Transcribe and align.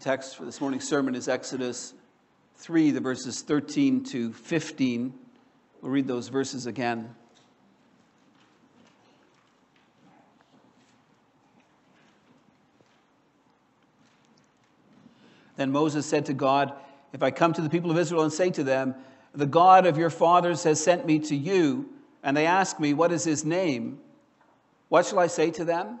text 0.00 0.36
for 0.36 0.46
this 0.46 0.62
morning's 0.62 0.88
sermon 0.88 1.14
is 1.14 1.28
Exodus 1.28 1.92
3, 2.56 2.92
the 2.92 3.00
verses 3.00 3.42
13 3.42 4.02
to 4.04 4.32
15. 4.32 5.12
We'll 5.82 5.92
read 5.92 6.06
those 6.06 6.28
verses 6.28 6.64
again. 6.64 7.14
Then 15.56 15.70
Moses 15.70 16.06
said 16.06 16.24
to 16.26 16.32
God, 16.32 16.72
If 17.12 17.22
I 17.22 17.30
come 17.30 17.52
to 17.52 17.60
the 17.60 17.68
people 17.68 17.90
of 17.90 17.98
Israel 17.98 18.22
and 18.22 18.32
say 18.32 18.48
to 18.52 18.64
them, 18.64 18.94
The 19.34 19.44
God 19.44 19.84
of 19.84 19.98
your 19.98 20.08
fathers 20.08 20.64
has 20.64 20.82
sent 20.82 21.04
me 21.04 21.18
to 21.18 21.36
you, 21.36 21.90
and 22.22 22.34
they 22.34 22.46
ask 22.46 22.80
me, 22.80 22.94
What 22.94 23.12
is 23.12 23.24
his 23.24 23.44
name? 23.44 23.98
What 24.88 25.04
shall 25.04 25.18
I 25.18 25.26
say 25.26 25.50
to 25.50 25.64
them? 25.66 26.00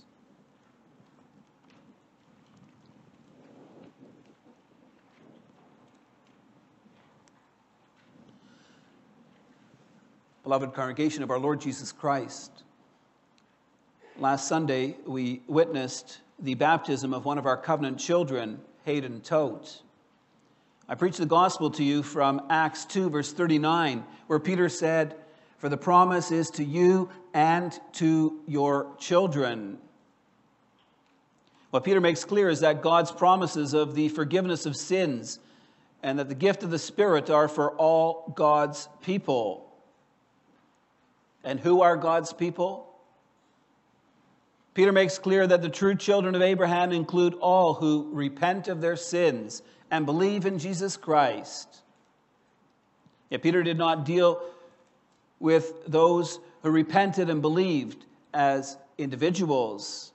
Beloved 10.51 10.73
congregation 10.73 11.23
of 11.23 11.31
our 11.31 11.39
Lord 11.39 11.61
Jesus 11.61 11.93
Christ, 11.93 12.51
last 14.19 14.49
Sunday 14.49 14.97
we 15.05 15.41
witnessed 15.47 16.19
the 16.39 16.55
baptism 16.55 17.13
of 17.13 17.23
one 17.23 17.37
of 17.37 17.45
our 17.45 17.55
covenant 17.55 17.99
children, 17.99 18.59
Hayden 18.83 19.21
Tote. 19.21 19.81
I 20.89 20.95
preached 20.95 21.19
the 21.19 21.25
gospel 21.25 21.71
to 21.71 21.85
you 21.85 22.03
from 22.03 22.41
Acts 22.49 22.83
2, 22.83 23.09
verse 23.11 23.31
39, 23.31 24.03
where 24.27 24.39
Peter 24.39 24.67
said, 24.67 25.15
For 25.59 25.69
the 25.69 25.77
promise 25.77 26.33
is 26.33 26.49
to 26.49 26.65
you 26.65 27.09
and 27.33 27.71
to 27.93 28.41
your 28.45 28.93
children. 28.99 29.77
What 31.69 31.85
Peter 31.85 32.01
makes 32.01 32.25
clear 32.25 32.49
is 32.49 32.59
that 32.59 32.81
God's 32.81 33.13
promises 33.13 33.73
of 33.73 33.95
the 33.95 34.09
forgiveness 34.09 34.65
of 34.65 34.75
sins 34.75 35.39
and 36.03 36.19
that 36.19 36.27
the 36.27 36.35
gift 36.35 36.61
of 36.63 36.71
the 36.71 36.77
Spirit 36.77 37.29
are 37.29 37.47
for 37.47 37.71
all 37.77 38.33
God's 38.35 38.89
people. 39.01 39.70
And 41.43 41.59
who 41.59 41.81
are 41.81 41.97
God's 41.97 42.33
people? 42.33 42.87
Peter 44.73 44.91
makes 44.91 45.17
clear 45.17 45.45
that 45.45 45.61
the 45.61 45.69
true 45.69 45.95
children 45.95 46.35
of 46.35 46.41
Abraham 46.41 46.91
include 46.91 47.33
all 47.35 47.73
who 47.73 48.09
repent 48.13 48.67
of 48.67 48.79
their 48.79 48.95
sins 48.95 49.61
and 49.89 50.05
believe 50.05 50.45
in 50.45 50.59
Jesus 50.59 50.95
Christ. 50.95 51.67
Yet 53.29 53.41
Peter 53.41 53.63
did 53.63 53.77
not 53.77 54.05
deal 54.05 54.41
with 55.39 55.73
those 55.87 56.39
who 56.63 56.69
repented 56.69 57.29
and 57.29 57.41
believed 57.41 58.05
as 58.33 58.77
individuals. 58.97 60.11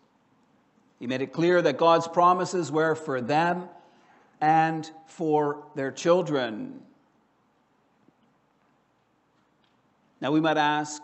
He 0.99 1.07
made 1.07 1.21
it 1.21 1.33
clear 1.33 1.61
that 1.61 1.77
God's 1.77 2.09
promises 2.09 2.73
were 2.73 2.95
for 2.95 3.21
them 3.21 3.69
and 4.41 4.91
for 5.07 5.65
their 5.75 5.91
children. 5.91 6.81
Now 10.21 10.33
we 10.33 10.41
might 10.41 10.57
ask, 10.57 11.03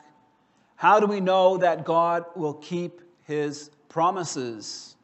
how 0.82 0.98
do 0.98 1.06
we 1.06 1.20
know 1.20 1.58
that 1.58 1.84
God 1.84 2.24
will 2.34 2.54
keep 2.54 3.02
his 3.22 3.70
promises? 3.88 4.96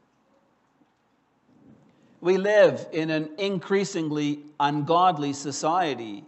We 2.21 2.37
live 2.37 2.85
in 2.91 3.11
an 3.11 3.31
increasingly 3.39 4.41
ungodly 4.59 5.33
society. 5.35 6.25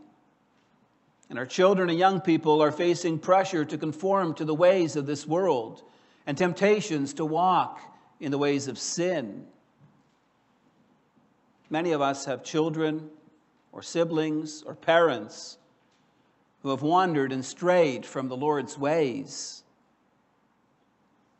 And 1.28 1.36
our 1.36 1.46
children 1.46 1.90
and 1.90 1.98
young 1.98 2.20
people 2.20 2.62
are 2.62 2.70
facing 2.70 3.18
pressure 3.18 3.64
to 3.64 3.76
conform 3.76 4.34
to 4.34 4.44
the 4.44 4.54
ways 4.54 4.94
of 4.94 5.06
this 5.06 5.26
world 5.26 5.82
and 6.28 6.38
temptations 6.38 7.12
to 7.14 7.24
walk 7.24 7.80
in 8.20 8.30
the 8.30 8.38
ways 8.38 8.68
of 8.68 8.78
sin. 8.78 9.46
Many 11.68 11.90
of 11.90 12.00
us 12.00 12.24
have 12.26 12.44
children 12.44 13.10
or 13.72 13.82
siblings 13.82 14.62
or 14.62 14.76
parents 14.76 15.58
who 16.62 16.70
have 16.70 16.82
wandered 16.82 17.32
and 17.32 17.44
strayed 17.44 18.04
from 18.04 18.28
the 18.28 18.36
Lord's 18.36 18.76
ways. 18.76 19.62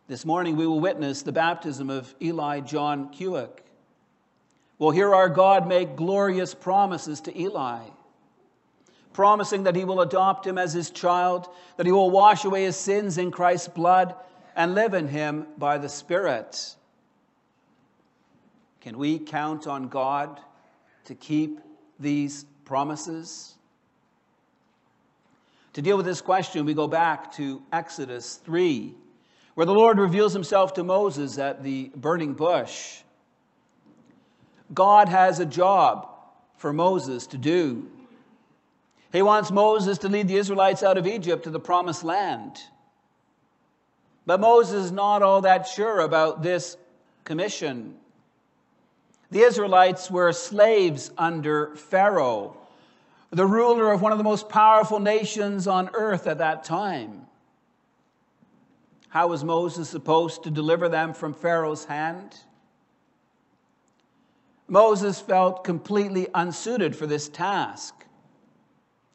This 0.09 0.25
morning 0.25 0.57
we 0.57 0.67
will 0.67 0.81
witness 0.81 1.23
the 1.23 1.33
baptism 1.33 1.91
of 1.91 2.15
Eli 2.21 2.61
John 2.61 3.13
Kewick. 3.13 3.61
We'll 4.79 4.91
hear 4.91 5.15
our 5.15 5.29
God 5.29 5.69
make 5.69 5.95
glorious 5.95 6.55
promises 6.55 7.21
to 7.23 7.39
Eli, 7.39 7.83
promising 9.13 9.65
that 9.65 9.77
he 9.77 9.85
will 9.85 10.01
adopt 10.01 10.47
him 10.47 10.57
as 10.57 10.73
his 10.73 10.91
child, 10.91 11.49
that 11.77 11.87
he 11.87 11.93
will 11.93 12.11
wash 12.11 12.45
away 12.45 12.65
his 12.65 12.77
sins 12.77 13.19
in 13.19 13.31
Christ's 13.31 13.69
blood, 13.69 14.15
and 14.57 14.75
live 14.75 14.95
in 14.95 15.07
him 15.07 15.47
by 15.59 15.79
the 15.79 15.89
Spirit. 15.89 16.75
Can 18.81 18.97
we 18.97 19.19
count 19.19 19.67
on 19.67 19.89
God 19.89 20.41
to 21.05 21.15
keep 21.15 21.61
these 21.99 22.47
promises? 22.65 23.55
To 25.75 25.83
deal 25.83 25.97
with 25.97 26.07
this 26.07 26.21
question, 26.21 26.67
we 26.67 26.75
go 26.75 26.89
back 26.89 27.33
to 27.37 27.63
Exodus 27.73 28.37
3, 28.45 28.93
where 29.55 29.67
the 29.67 29.73
Lord 29.73 29.99
reveals 29.99 30.33
himself 30.33 30.75
to 30.75 30.83
Moses 30.83 31.39
at 31.39 31.63
the 31.63 31.91
burning 31.95 32.35
bush. 32.35 33.03
God 34.75 35.09
has 35.09 35.39
a 35.39 35.47
job 35.47 36.09
for 36.57 36.73
Moses 36.73 37.27
to 37.29 37.39
do. 37.39 37.89
He 39.13 39.23
wants 39.23 39.51
Moses 39.51 39.99
to 39.99 40.09
lead 40.09 40.29
the 40.29 40.37
Israelites 40.37 40.83
out 40.83 40.99
of 40.99 41.07
Egypt 41.07 41.45
to 41.45 41.51
the 41.51 41.61
promised 41.61 42.05
land. 42.05 42.61
But 44.27 44.41
Moses 44.41 44.87
is 44.87 44.93
not 44.93 45.23
all 45.23 45.41
that 45.43 45.67
sure 45.67 46.01
about 46.01 46.43
this 46.43 46.77
commission. 47.25 47.97
The 49.31 49.41
Israelites 49.41 50.11
were 50.11 50.33
slaves 50.33 51.11
under 51.17 51.75
Pharaoh 51.77 52.60
the 53.31 53.47
ruler 53.47 53.93
of 53.93 54.03
one 54.03 54.13
of 54.13 54.19
the 54.19 54.25
most 54.25 54.49
powerful 54.49 54.99
nations 54.99 55.67
on 55.67 55.91
earth 55.95 56.27
at 56.27 56.39
that 56.39 56.65
time. 56.65 57.27
How 59.09 59.29
was 59.29 59.45
Moses 59.45 59.89
supposed 59.89 60.45
to 60.45 60.51
deliver 60.51 60.89
them 60.89 61.15
from 61.15 61.35
Pharaoh's 61.35 61.85
hand? 61.85 62.37
Moses 64.69 65.21
felt 65.21 65.65
completely 65.65 66.29
unsuited 66.33 66.95
for 66.95 67.07
this 67.07 67.29
task. 67.29 67.95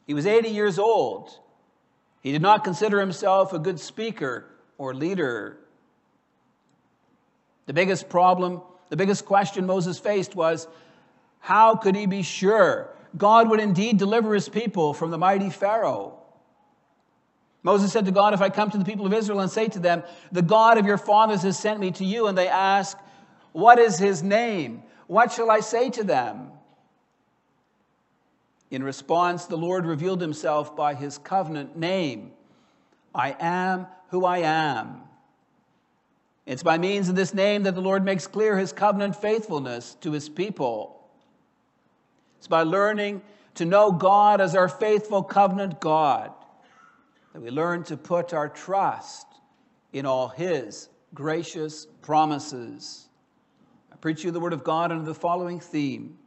He 0.06 0.14
was 0.14 0.26
80 0.26 0.50
years 0.50 0.78
old. 0.78 1.38
He 2.20 2.32
did 2.32 2.42
not 2.42 2.64
consider 2.64 3.00
himself 3.00 3.52
a 3.52 3.58
good 3.58 3.80
speaker 3.80 4.46
or 4.78 4.94
leader. 4.94 5.58
The 7.66 7.72
biggest 7.72 8.08
problem, 8.08 8.60
the 8.90 8.96
biggest 8.96 9.24
question 9.24 9.66
Moses 9.66 9.98
faced 9.98 10.36
was 10.36 10.68
how 11.40 11.74
could 11.74 11.96
he 11.96 12.06
be 12.06 12.22
sure 12.22 12.90
God 13.16 13.48
would 13.50 13.60
indeed 13.60 13.98
deliver 13.98 14.34
his 14.34 14.48
people 14.48 14.92
from 14.92 15.10
the 15.10 15.18
mighty 15.18 15.50
Pharaoh. 15.50 16.18
Moses 17.62 17.92
said 17.92 18.04
to 18.04 18.12
God, 18.12 18.34
If 18.34 18.40
I 18.40 18.50
come 18.50 18.70
to 18.70 18.78
the 18.78 18.84
people 18.84 19.06
of 19.06 19.12
Israel 19.12 19.40
and 19.40 19.50
say 19.50 19.68
to 19.68 19.78
them, 19.78 20.04
The 20.30 20.42
God 20.42 20.78
of 20.78 20.86
your 20.86 20.98
fathers 20.98 21.42
has 21.42 21.58
sent 21.58 21.80
me 21.80 21.90
to 21.92 22.04
you, 22.04 22.26
and 22.26 22.36
they 22.36 22.48
ask, 22.48 22.96
What 23.52 23.78
is 23.78 23.98
his 23.98 24.22
name? 24.22 24.82
What 25.06 25.32
shall 25.32 25.50
I 25.50 25.60
say 25.60 25.90
to 25.90 26.04
them? 26.04 26.52
In 28.70 28.82
response, 28.82 29.46
the 29.46 29.56
Lord 29.56 29.86
revealed 29.86 30.20
himself 30.20 30.76
by 30.76 30.94
his 30.94 31.18
covenant 31.18 31.76
name 31.76 32.32
I 33.14 33.34
am 33.40 33.86
who 34.10 34.24
I 34.24 34.38
am. 34.38 35.02
It's 36.44 36.62
by 36.62 36.78
means 36.78 37.08
of 37.08 37.16
this 37.16 37.34
name 37.34 37.64
that 37.64 37.74
the 37.74 37.80
Lord 37.80 38.04
makes 38.04 38.26
clear 38.26 38.56
his 38.56 38.72
covenant 38.72 39.16
faithfulness 39.16 39.96
to 40.02 40.12
his 40.12 40.28
people. 40.28 40.95
It's 42.38 42.48
by 42.48 42.62
learning 42.62 43.22
to 43.54 43.64
know 43.64 43.90
God 43.92 44.40
as 44.40 44.54
our 44.54 44.68
faithful 44.68 45.22
covenant 45.22 45.80
God 45.80 46.32
that 47.32 47.40
we 47.40 47.50
learn 47.50 47.82
to 47.84 47.96
put 47.96 48.32
our 48.32 48.48
trust 48.48 49.26
in 49.92 50.06
all 50.06 50.28
His 50.28 50.88
gracious 51.14 51.86
promises. 52.02 53.08
I 53.92 53.96
preach 53.96 54.24
you 54.24 54.30
the 54.30 54.40
Word 54.40 54.52
of 54.52 54.64
God 54.64 54.92
under 54.92 55.04
the 55.04 55.14
following 55.14 55.60
theme 55.60 56.18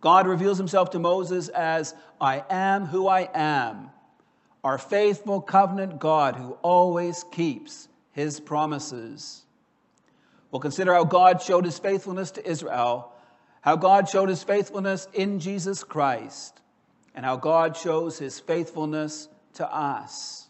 God 0.00 0.26
reveals 0.26 0.58
Himself 0.58 0.90
to 0.90 0.98
Moses 0.98 1.48
as 1.48 1.94
I 2.20 2.44
am 2.50 2.84
who 2.84 3.08
I 3.08 3.28
am, 3.32 3.88
our 4.62 4.76
faithful 4.76 5.40
covenant 5.40 5.98
God 5.98 6.36
who 6.36 6.52
always 6.60 7.24
keeps 7.32 7.88
His 8.12 8.38
promises. 8.38 9.44
We'll 10.50 10.60
consider 10.60 10.92
how 10.92 11.04
God 11.04 11.40
showed 11.40 11.64
His 11.64 11.78
faithfulness 11.78 12.30
to 12.32 12.46
Israel 12.46 13.13
how 13.64 13.76
God 13.76 14.10
showed 14.10 14.28
his 14.28 14.42
faithfulness 14.42 15.08
in 15.14 15.40
Jesus 15.40 15.82
Christ, 15.82 16.60
and 17.14 17.24
how 17.24 17.36
God 17.36 17.78
shows 17.78 18.18
his 18.18 18.38
faithfulness 18.38 19.26
to 19.54 19.66
us. 19.74 20.48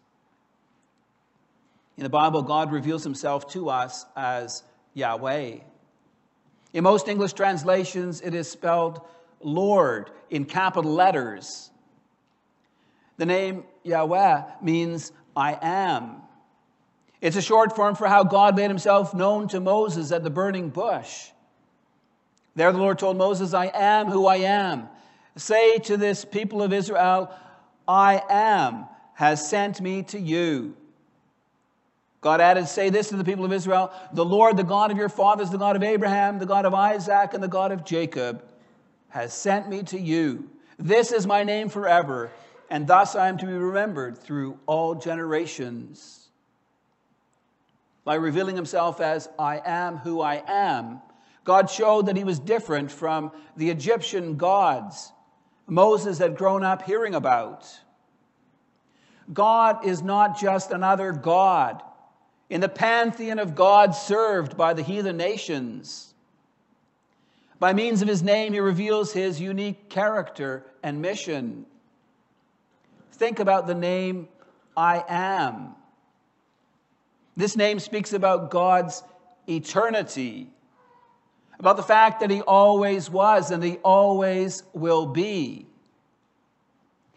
In 1.96 2.02
the 2.02 2.10
Bible, 2.10 2.42
God 2.42 2.72
reveals 2.72 3.04
himself 3.04 3.52
to 3.52 3.70
us 3.70 4.04
as 4.16 4.64
Yahweh. 4.94 5.58
In 6.72 6.82
most 6.82 7.06
English 7.06 7.34
translations, 7.34 8.20
it 8.20 8.34
is 8.34 8.50
spelled 8.50 9.00
Lord 9.40 10.10
in 10.28 10.44
capital 10.44 10.92
letters. 10.92 11.70
The 13.16 13.26
name 13.26 13.62
Yahweh 13.84 14.42
means 14.60 15.12
I 15.36 15.56
am. 15.62 16.16
It's 17.20 17.36
a 17.36 17.42
short 17.42 17.76
form 17.76 17.94
for 17.94 18.08
how 18.08 18.24
God 18.24 18.56
made 18.56 18.70
himself 18.70 19.14
known 19.14 19.46
to 19.48 19.60
Moses 19.60 20.10
at 20.10 20.24
the 20.24 20.30
burning 20.30 20.70
bush. 20.70 21.28
There, 22.54 22.70
the 22.70 22.78
Lord 22.78 22.98
told 22.98 23.16
Moses, 23.16 23.52
I 23.52 23.66
am 23.66 24.06
who 24.06 24.26
I 24.26 24.36
am. 24.36 24.88
Say 25.36 25.78
to 25.78 25.96
this 25.96 26.24
people 26.24 26.62
of 26.62 26.72
Israel, 26.72 27.34
I 27.88 28.22
am 28.28 28.86
has 29.14 29.48
sent 29.48 29.80
me 29.80 30.02
to 30.04 30.18
you. 30.18 30.76
God 32.20 32.40
added, 32.40 32.66
Say 32.68 32.90
this 32.90 33.10
to 33.10 33.16
the 33.16 33.24
people 33.24 33.44
of 33.44 33.52
Israel 33.52 33.92
The 34.12 34.24
Lord, 34.24 34.56
the 34.56 34.64
God 34.64 34.90
of 34.90 34.96
your 34.96 35.08
fathers, 35.08 35.50
the 35.50 35.58
God 35.58 35.76
of 35.76 35.82
Abraham, 35.82 36.38
the 36.38 36.46
God 36.46 36.64
of 36.64 36.74
Isaac, 36.74 37.34
and 37.34 37.42
the 37.42 37.48
God 37.48 37.70
of 37.70 37.84
Jacob, 37.84 38.42
has 39.10 39.32
sent 39.32 39.68
me 39.68 39.82
to 39.84 39.98
you. 40.00 40.48
This 40.78 41.12
is 41.12 41.26
my 41.26 41.44
name 41.44 41.68
forever, 41.68 42.32
and 42.70 42.86
thus 42.86 43.14
I 43.14 43.28
am 43.28 43.38
to 43.38 43.46
be 43.46 43.52
remembered 43.52 44.18
through 44.18 44.58
all 44.66 44.94
generations. 44.94 46.28
By 48.04 48.16
revealing 48.16 48.56
himself 48.56 49.00
as 49.00 49.28
I 49.38 49.60
am 49.64 49.98
who 49.98 50.20
I 50.20 50.42
am, 50.46 51.00
God 51.44 51.70
showed 51.70 52.06
that 52.06 52.16
he 52.16 52.24
was 52.24 52.38
different 52.38 52.90
from 52.90 53.30
the 53.56 53.70
Egyptian 53.70 54.36
gods 54.36 55.12
Moses 55.66 56.18
had 56.18 56.36
grown 56.36 56.62
up 56.62 56.82
hearing 56.82 57.14
about. 57.14 57.66
God 59.32 59.86
is 59.86 60.02
not 60.02 60.38
just 60.38 60.70
another 60.70 61.12
God 61.12 61.82
in 62.50 62.60
the 62.60 62.68
pantheon 62.68 63.38
of 63.38 63.54
gods 63.54 63.98
served 63.98 64.56
by 64.56 64.74
the 64.74 64.82
heathen 64.82 65.16
nations. 65.16 66.14
By 67.58 67.72
means 67.72 68.02
of 68.02 68.08
his 68.08 68.22
name, 68.22 68.52
he 68.52 68.60
reveals 68.60 69.12
his 69.12 69.40
unique 69.40 69.88
character 69.88 70.66
and 70.82 71.00
mission. 71.00 71.64
Think 73.12 73.38
about 73.38 73.66
the 73.66 73.74
name 73.74 74.28
I 74.76 75.02
am. 75.08 75.74
This 77.36 77.56
name 77.56 77.78
speaks 77.78 78.12
about 78.12 78.50
God's 78.50 79.02
eternity, 79.48 80.50
about 81.58 81.76
the 81.76 81.82
fact 81.82 82.20
that 82.20 82.30
he 82.30 82.40
always 82.42 83.10
was 83.10 83.50
and 83.50 83.62
he 83.62 83.76
always 83.78 84.62
will 84.72 85.06
be. 85.06 85.66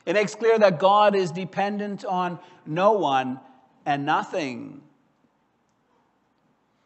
It 0.06 0.14
makes 0.14 0.36
clear 0.36 0.58
that 0.60 0.80
God 0.80 1.16
is 1.16 1.32
dependent 1.32 2.06
on 2.06 2.40
no 2.66 2.94
one 2.94 3.40
and 3.86 4.06
nothing. 4.06 4.82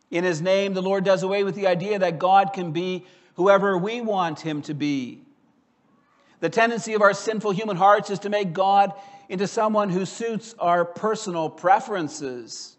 In 0.09 0.24
his 0.24 0.42
name, 0.42 0.74
the 0.74 0.81
Lord 0.81 1.06
does 1.06 1.24
away 1.24 1.44
with 1.44 1.56
the 1.56 1.68
idea 1.68 2.00
that 2.00 2.19
God 2.19 2.51
can 2.53 2.71
be 2.71 3.06
whoever 3.36 3.77
we 3.77 4.01
want 4.01 4.39
him 4.39 4.62
to 4.63 4.74
be. 4.74 5.21
The 6.42 6.50
tendency 6.50 6.94
of 6.95 7.01
our 7.01 7.13
sinful 7.13 7.51
human 7.51 7.77
hearts 7.77 8.09
is 8.09 8.19
to 8.19 8.30
make 8.30 8.54
God 8.54 8.92
into 9.30 9.47
someone 9.47 9.89
who 9.89 10.06
suits 10.06 10.56
our 10.59 10.83
personal 10.83 11.50
preferences. 11.50 12.75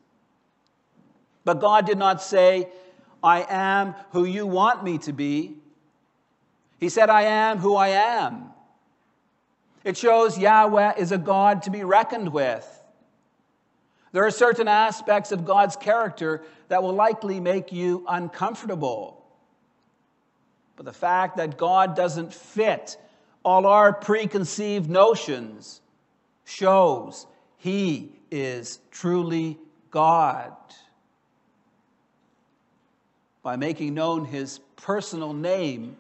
But 1.45 1.61
God 1.61 1.87
did 1.87 1.99
not 1.99 2.21
say, 2.21 2.69
I 3.23 3.47
am 3.49 3.95
who 4.11 4.25
you 4.25 4.47
want 4.47 4.83
me 4.83 4.99
to 4.99 5.13
be. 5.13 5.57
He 6.81 6.89
said, 6.89 7.11
I 7.11 7.23
am 7.23 7.59
who 7.59 7.77
I 7.77 7.89
am. 7.89 8.47
It 9.85 9.97
shows 9.97 10.39
Yahweh 10.39 10.95
is 10.99 11.13
a 11.13 11.19
God 11.19 11.63
to 11.63 11.71
be 11.71 11.85
reckoned 11.85 12.33
with. 12.33 12.69
There 14.13 14.27
are 14.27 14.31
certain 14.31 14.69
aspects 14.69 15.33
of 15.33 15.45
God's 15.45 15.77
character 15.77 16.43
that 16.69 16.83
will 16.83 16.93
likely 16.93 17.41
make 17.41 17.73
you 17.73 18.05
uncomfortable. 18.09 19.25
But 20.77 20.85
the 20.85 20.93
fact 20.93 21.37
that 21.39 21.57
God 21.57 21.97
doesn't 21.97 22.33
fit 22.33 22.97
all 23.45 23.67
our 23.67 23.93
preconceived 23.93 24.89
notions 24.89 25.81
shows 26.45 27.27
He 27.59 28.13
is 28.31 28.81
truly 28.91 29.59
God. 29.91 30.53
By 33.43 33.57
making 33.57 33.95
known 33.95 34.25
His 34.25 34.61
personal 34.77 35.33
name, 35.33 35.97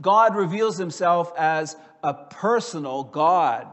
God 0.00 0.34
reveals 0.34 0.78
Himself 0.78 1.32
as 1.36 1.76
a 2.02 2.14
personal 2.14 3.04
God. 3.04 3.66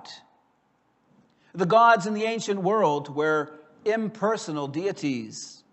The 1.54 1.66
gods 1.66 2.06
in 2.06 2.14
the 2.14 2.26
ancient 2.26 2.62
world 2.62 3.14
were 3.16 3.60
impersonal 3.86 4.68
deities. 4.68 5.64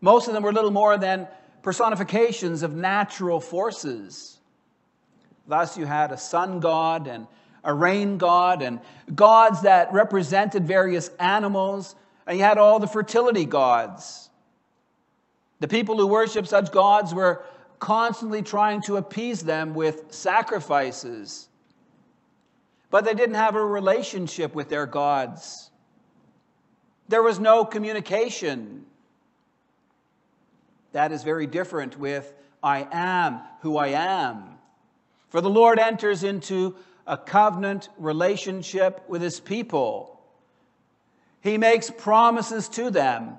Most 0.00 0.28
of 0.28 0.34
them 0.34 0.42
were 0.42 0.52
little 0.52 0.70
more 0.70 0.96
than 0.96 1.26
personifications 1.62 2.62
of 2.62 2.74
natural 2.74 3.40
forces. 3.40 4.38
Thus, 5.48 5.76
you 5.76 5.86
had 5.86 6.12
a 6.12 6.16
sun 6.16 6.60
god 6.60 7.08
and 7.08 7.26
a 7.64 7.74
rain 7.74 8.18
god, 8.18 8.62
and 8.62 8.80
gods 9.12 9.62
that 9.62 9.92
represented 9.92 10.66
various 10.66 11.10
animals, 11.18 11.96
and 12.26 12.38
you 12.38 12.44
had 12.44 12.58
all 12.58 12.78
the 12.78 12.86
fertility 12.86 13.44
gods. 13.44 14.27
The 15.60 15.68
people 15.68 15.96
who 15.96 16.06
worshiped 16.06 16.48
such 16.48 16.70
gods 16.70 17.12
were 17.12 17.44
constantly 17.78 18.42
trying 18.42 18.82
to 18.82 18.96
appease 18.96 19.42
them 19.42 19.74
with 19.74 20.06
sacrifices, 20.10 21.48
but 22.90 23.04
they 23.04 23.14
didn't 23.14 23.36
have 23.36 23.54
a 23.54 23.64
relationship 23.64 24.54
with 24.54 24.68
their 24.68 24.86
gods. 24.86 25.70
There 27.08 27.22
was 27.22 27.38
no 27.38 27.64
communication. 27.64 28.84
That 30.92 31.12
is 31.12 31.22
very 31.22 31.46
different 31.46 31.98
with 31.98 32.32
I 32.62 32.86
am 32.90 33.40
who 33.60 33.76
I 33.76 33.88
am. 33.88 34.58
For 35.28 35.40
the 35.40 35.50
Lord 35.50 35.78
enters 35.78 36.24
into 36.24 36.76
a 37.06 37.16
covenant 37.16 37.88
relationship 37.98 39.02
with 39.08 39.22
his 39.22 39.40
people. 39.40 40.20
He 41.40 41.58
makes 41.58 41.90
promises 41.90 42.68
to 42.70 42.90
them 42.90 43.38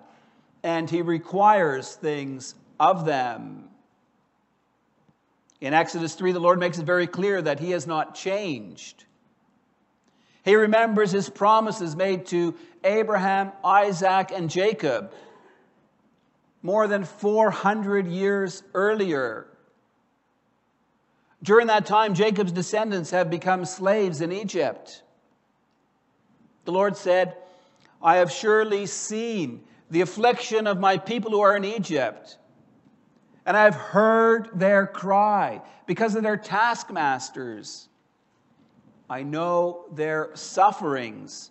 and 0.63 0.89
he 0.89 1.01
requires 1.01 1.96
things 1.96 2.56
of 2.80 3.06
them. 3.06 3.70
In 5.62 5.74
Exodus 5.74 6.16
3, 6.16 6.32
the 6.32 6.39
Lord 6.39 6.60
makes 6.60 6.80
it 6.80 6.86
very 6.86 7.08
clear 7.08 7.42
that 7.42 7.60
he 7.60 7.72
has 7.72 7.86
not 7.86 8.16
changed. 8.16 9.06
He 10.44 10.56
remembers 10.56 11.12
his 11.12 11.30
promises 11.30 11.96
made 11.96 12.25
to 12.28 12.56
Abraham, 12.84 13.51
Isaac, 13.63 14.32
and 14.32 14.50
Jacob 14.50 15.12
more 16.62 16.88
than 16.88 17.04
400 17.04 18.08
years 18.08 18.63
earlier. 18.74 19.48
During 21.42 21.68
that 21.68 21.86
time, 21.86 22.13
Jacob's 22.13 22.51
descendants 22.51 23.12
have 23.12 23.30
become 23.30 23.66
slaves 23.66 24.22
in 24.22 24.32
Egypt. 24.32 25.04
The 26.66 26.72
Lord 26.72 26.98
said, 26.98 27.36
I 28.01 28.18
have 28.18 28.32
surely 28.32 28.86
seen 28.86 29.63
the 29.89 30.01
affliction 30.01 30.67
of 30.67 30.79
my 30.79 30.98
people 30.98 31.31
who 31.31 31.41
are 31.41 31.55
in 31.55 31.65
Egypt, 31.65 32.38
and 33.46 33.58
I 33.58 33.63
have 33.63 33.75
heard 33.75 34.50
their 34.53 34.86
cry 34.86 35.62
because 35.88 36.15
of 36.15 36.24
their 36.24 36.38
taskmasters. 36.38 37.88
I 39.10 39.24
know 39.24 39.86
their 39.91 40.29
sufferings, 40.36 41.50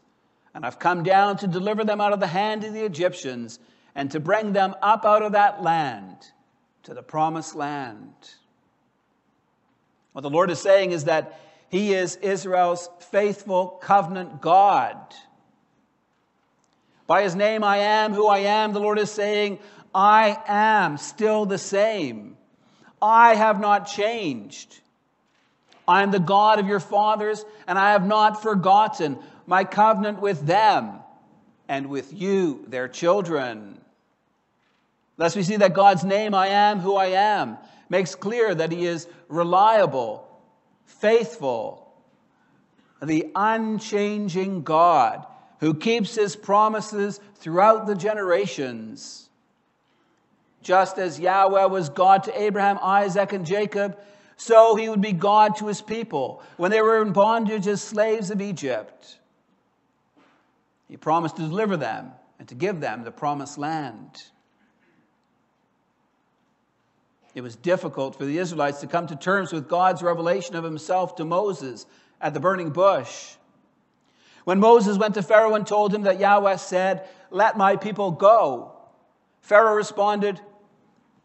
and 0.55 0.65
I've 0.65 0.79
come 0.79 1.03
down 1.03 1.39
to 1.39 1.49
deliver 1.49 1.85
them 1.85 2.01
out 2.01 2.13
of 2.13 2.21
the 2.21 2.27
hand 2.29 2.63
of 2.65 2.73
the 2.73 2.85
Egyptians 2.85 3.59
and 3.95 4.11
to 4.13 4.21
bring 4.21 4.53
them 4.53 4.77
up 4.81 5.05
out 5.05 5.23
of 5.23 5.33
that 5.33 5.63
land 5.63 6.17
to 6.85 6.95
the 6.95 7.03
promised 7.03 7.57
land. 7.57 8.13
What 10.13 10.23
the 10.23 10.31
Lord 10.31 10.51
is 10.51 10.61
saying 10.61 10.93
is 10.93 11.05
that 11.05 11.41
He 11.69 11.95
is 11.95 12.17
Israel's 12.17 12.89
faithful 13.11 13.79
covenant 13.83 14.41
God. 14.41 14.97
By 17.09 17.23
His 17.23 17.35
name, 17.35 17.65
I 17.65 17.79
am 17.79 18.13
who 18.13 18.27
I 18.27 18.41
am, 18.41 18.73
the 18.73 18.81
Lord 18.81 18.99
is 18.99 19.11
saying, 19.11 19.59
I 19.95 20.39
am 20.47 20.99
still 20.99 21.47
the 21.47 21.59
same. 21.59 22.37
I 23.01 23.35
have 23.35 23.59
not 23.59 23.89
changed. 23.89 24.79
I 25.89 26.03
am 26.03 26.11
the 26.11 26.21
God 26.21 26.59
of 26.59 26.67
your 26.67 26.81
fathers, 26.81 27.47
and 27.67 27.79
I 27.79 27.93
have 27.93 28.07
not 28.07 28.43
forgotten 28.43 29.19
my 29.47 29.65
covenant 29.65 30.21
with 30.21 30.47
them 30.47 31.01
and 31.67 31.89
with 31.89 32.13
you, 32.13 32.67
their 32.69 32.89
children. 32.89 33.81
Thus, 35.17 35.35
we 35.35 35.43
see 35.43 35.57
that 35.57 35.73
God's 35.73 36.05
name, 36.05 36.35
I 36.35 36.49
am 36.49 36.79
who 36.79 36.95
I 36.95 37.07
am, 37.07 37.57
makes 37.89 38.15
clear 38.15 38.55
that 38.55 38.71
He 38.71 38.85
is 38.85 39.09
reliable, 39.29 40.29
faithful, 40.85 41.91
the 43.01 43.31
unchanging 43.35 44.63
God 44.63 45.25
who 45.61 45.75
keeps 45.75 46.15
His 46.15 46.37
promises 46.37 47.21
throughout 47.37 47.87
the 47.87 47.95
generations. 47.95 49.29
Just 50.63 50.99
as 50.99 51.19
Yahweh 51.21 51.67
was 51.67 51.89
God 51.89 52.25
to 52.25 52.41
Abraham, 52.41 52.79
Isaac, 52.83 53.33
and 53.33 53.47
Jacob, 53.47 53.99
So 54.41 54.77
he 54.77 54.89
would 54.89 55.01
be 55.01 55.13
God 55.13 55.57
to 55.57 55.67
his 55.67 55.83
people 55.83 56.43
when 56.57 56.71
they 56.71 56.81
were 56.81 57.03
in 57.03 57.13
bondage 57.13 57.67
as 57.67 57.83
slaves 57.83 58.31
of 58.31 58.41
Egypt. 58.41 59.19
He 60.89 60.97
promised 60.97 61.37
to 61.37 61.43
deliver 61.43 61.77
them 61.77 62.13
and 62.39 62.47
to 62.49 62.55
give 62.55 62.81
them 62.81 63.03
the 63.03 63.11
promised 63.11 63.59
land. 63.59 64.23
It 67.35 67.41
was 67.41 67.57
difficult 67.57 68.17
for 68.17 68.25
the 68.25 68.39
Israelites 68.39 68.81
to 68.81 68.87
come 68.87 69.09
to 69.09 69.17
terms 69.17 69.53
with 69.53 69.69
God's 69.69 70.03
revelation 70.03 70.55
of 70.55 70.63
himself 70.63 71.17
to 71.17 71.25
Moses 71.25 71.87
at 72.21 72.33
the 72.33 72.41
burning 72.41 72.71
bush. 72.71 73.35
When 74.49 74.61
Moses 74.61 74.97
went 74.97 75.13
to 75.17 75.23
Pharaoh 75.23 75.57
and 75.57 75.67
told 75.67 75.93
him 75.93 76.05
that 76.05 76.19
Yahweh 76.19 76.57
said, 76.57 77.07
Let 77.31 77.59
my 77.59 77.77
people 77.77 78.13
go, 78.13 78.73
Pharaoh 79.43 79.75
responded, 79.75 80.41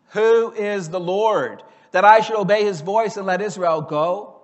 Who 0.10 0.51
is 0.51 0.89
the 0.89 1.00
Lord? 1.00 1.63
that 1.92 2.03
I 2.03 2.20
should 2.20 2.36
obey 2.36 2.65
his 2.65 2.82
voice 2.82 3.15
and 3.15 3.25
let 3.25 3.42
Israel 3.42 3.80
go? 3.80 4.42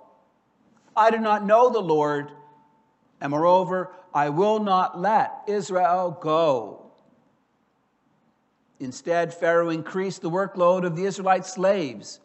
I 0.95 1.12
do 1.12 1.17
not 1.17 1.43
know 1.43 1.69
the 1.69 1.81
Lord, 1.81 2.31
and 3.19 3.31
moreover, 3.31 3.91
I 4.13 4.29
will 4.29 4.59
not 4.59 4.98
let 4.98 5.33
Israel 5.48 6.17
go. 6.21 6.89
Instead, 8.79 9.33
Pharaoh 9.33 9.71
increased 9.71 10.21
the 10.21 10.29
workload 10.29 10.86
of 10.86 10.95
the 10.95 11.03
Israelite 11.03 11.45
slaves, 11.45 12.21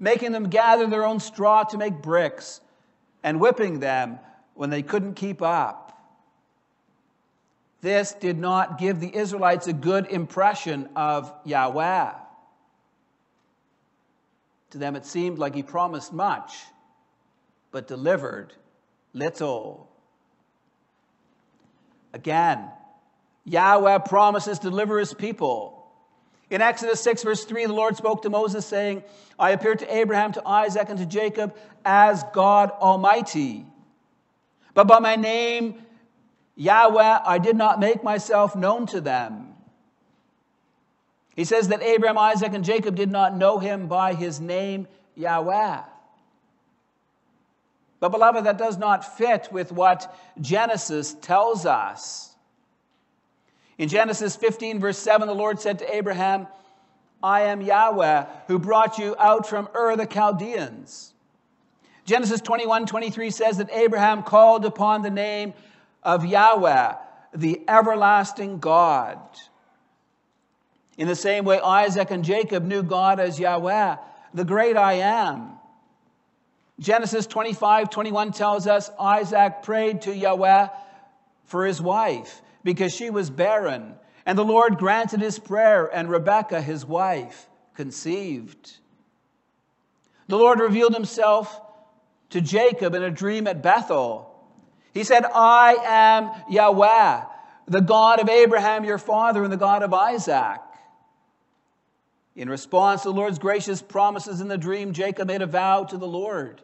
making 0.00 0.32
them 0.32 0.48
gather 0.48 0.88
their 0.88 1.04
own 1.04 1.20
straw 1.20 1.62
to 1.62 1.78
make 1.78 2.02
bricks 2.02 2.60
and 3.22 3.38
whipping 3.38 3.78
them 3.78 4.18
when 4.54 4.70
they 4.70 4.82
couldn't 4.82 5.14
keep 5.14 5.40
up. 5.40 5.90
This 7.82 8.12
did 8.12 8.38
not 8.38 8.78
give 8.78 9.00
the 9.00 9.14
Israelites 9.14 9.66
a 9.66 9.72
good 9.72 10.06
impression 10.06 10.88
of 10.94 11.32
Yahweh. 11.44 12.12
To 14.70 14.78
them, 14.78 14.96
it 14.96 15.04
seemed 15.04 15.38
like 15.38 15.54
he 15.54 15.64
promised 15.64 16.12
much, 16.12 16.54
but 17.72 17.88
delivered 17.88 18.54
little. 19.12 19.90
Again, 22.14 22.70
Yahweh 23.44 23.98
promises 23.98 24.60
to 24.60 24.70
deliver 24.70 25.00
his 25.00 25.12
people. 25.12 25.90
In 26.50 26.62
Exodus 26.62 27.00
6, 27.00 27.24
verse 27.24 27.44
3, 27.44 27.66
the 27.66 27.72
Lord 27.72 27.96
spoke 27.96 28.22
to 28.22 28.30
Moses, 28.30 28.64
saying, 28.64 29.02
I 29.38 29.50
appeared 29.50 29.80
to 29.80 29.94
Abraham, 29.94 30.32
to 30.32 30.46
Isaac, 30.46 30.88
and 30.88 30.98
to 30.98 31.06
Jacob 31.06 31.56
as 31.84 32.22
God 32.32 32.70
Almighty. 32.70 33.66
But 34.74 34.86
by 34.86 35.00
my 35.00 35.16
name, 35.16 35.82
Yahweh, 36.62 37.18
I 37.24 37.38
did 37.38 37.56
not 37.56 37.80
make 37.80 38.04
myself 38.04 38.54
known 38.54 38.86
to 38.86 39.00
them. 39.00 39.48
He 41.34 41.44
says 41.44 41.68
that 41.68 41.82
Abraham, 41.82 42.16
Isaac, 42.16 42.52
and 42.54 42.64
Jacob 42.64 42.94
did 42.94 43.10
not 43.10 43.36
know 43.36 43.58
him 43.58 43.88
by 43.88 44.14
his 44.14 44.40
name, 44.40 44.86
Yahweh. 45.16 45.80
But, 47.98 48.08
beloved, 48.10 48.44
that 48.44 48.58
does 48.58 48.78
not 48.78 49.16
fit 49.16 49.48
with 49.50 49.72
what 49.72 50.16
Genesis 50.40 51.14
tells 51.14 51.66
us. 51.66 52.32
In 53.76 53.88
Genesis 53.88 54.36
15, 54.36 54.78
verse 54.78 54.98
7, 54.98 55.26
the 55.26 55.34
Lord 55.34 55.60
said 55.60 55.80
to 55.80 55.94
Abraham, 55.94 56.46
I 57.24 57.42
am 57.42 57.60
Yahweh 57.60 58.26
who 58.46 58.60
brought 58.60 58.98
you 58.98 59.16
out 59.18 59.48
from 59.48 59.68
Ur 59.74 59.96
the 59.96 60.06
Chaldeans. 60.06 61.12
Genesis 62.04 62.40
21, 62.40 62.86
23 62.86 63.30
says 63.30 63.58
that 63.58 63.70
Abraham 63.72 64.22
called 64.22 64.64
upon 64.64 65.02
the 65.02 65.10
name 65.10 65.54
of 66.02 66.24
Yahweh, 66.24 66.94
the 67.34 67.62
everlasting 67.68 68.58
God. 68.58 69.18
In 70.98 71.08
the 71.08 71.16
same 71.16 71.44
way, 71.44 71.60
Isaac 71.60 72.10
and 72.10 72.24
Jacob 72.24 72.64
knew 72.64 72.82
God 72.82 73.18
as 73.18 73.40
Yahweh, 73.40 73.96
the 74.34 74.44
great 74.44 74.76
I 74.76 74.94
am. 74.94 75.58
Genesis 76.78 77.26
25 77.26 77.90
21 77.90 78.32
tells 78.32 78.66
us 78.66 78.90
Isaac 78.98 79.62
prayed 79.62 80.02
to 80.02 80.14
Yahweh 80.14 80.68
for 81.44 81.66
his 81.66 81.80
wife 81.80 82.42
because 82.64 82.94
she 82.94 83.10
was 83.10 83.30
barren. 83.30 83.94
And 84.24 84.38
the 84.38 84.44
Lord 84.44 84.78
granted 84.78 85.20
his 85.20 85.38
prayer, 85.38 85.86
and 85.86 86.08
Rebekah, 86.08 86.60
his 86.60 86.86
wife, 86.86 87.48
conceived. 87.74 88.76
The 90.28 90.38
Lord 90.38 90.60
revealed 90.60 90.94
himself 90.94 91.60
to 92.30 92.40
Jacob 92.40 92.94
in 92.94 93.02
a 93.02 93.10
dream 93.10 93.46
at 93.46 93.62
Bethel. 93.62 94.31
He 94.92 95.04
said, 95.04 95.24
I 95.24 95.76
am 95.84 96.30
Yahweh, 96.50 97.22
the 97.66 97.80
God 97.80 98.20
of 98.20 98.28
Abraham, 98.28 98.84
your 98.84 98.98
father, 98.98 99.42
and 99.42 99.52
the 99.52 99.56
God 99.56 99.82
of 99.82 99.94
Isaac. 99.94 100.60
In 102.34 102.48
response 102.48 103.02
to 103.02 103.08
the 103.08 103.14
Lord's 103.14 103.38
gracious 103.38 103.82
promises 103.82 104.40
in 104.40 104.48
the 104.48 104.58
dream, 104.58 104.92
Jacob 104.92 105.28
made 105.28 105.42
a 105.42 105.46
vow 105.46 105.84
to 105.84 105.96
the 105.98 106.06
Lord. 106.06 106.60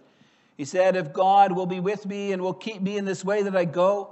He 0.56 0.64
said, 0.64 0.96
If 0.96 1.12
God 1.12 1.52
will 1.52 1.66
be 1.66 1.80
with 1.80 2.06
me 2.06 2.32
and 2.32 2.42
will 2.42 2.54
keep 2.54 2.80
me 2.82 2.96
in 2.96 3.04
this 3.04 3.24
way 3.24 3.42
that 3.42 3.56
I 3.56 3.64
go, 3.64 4.10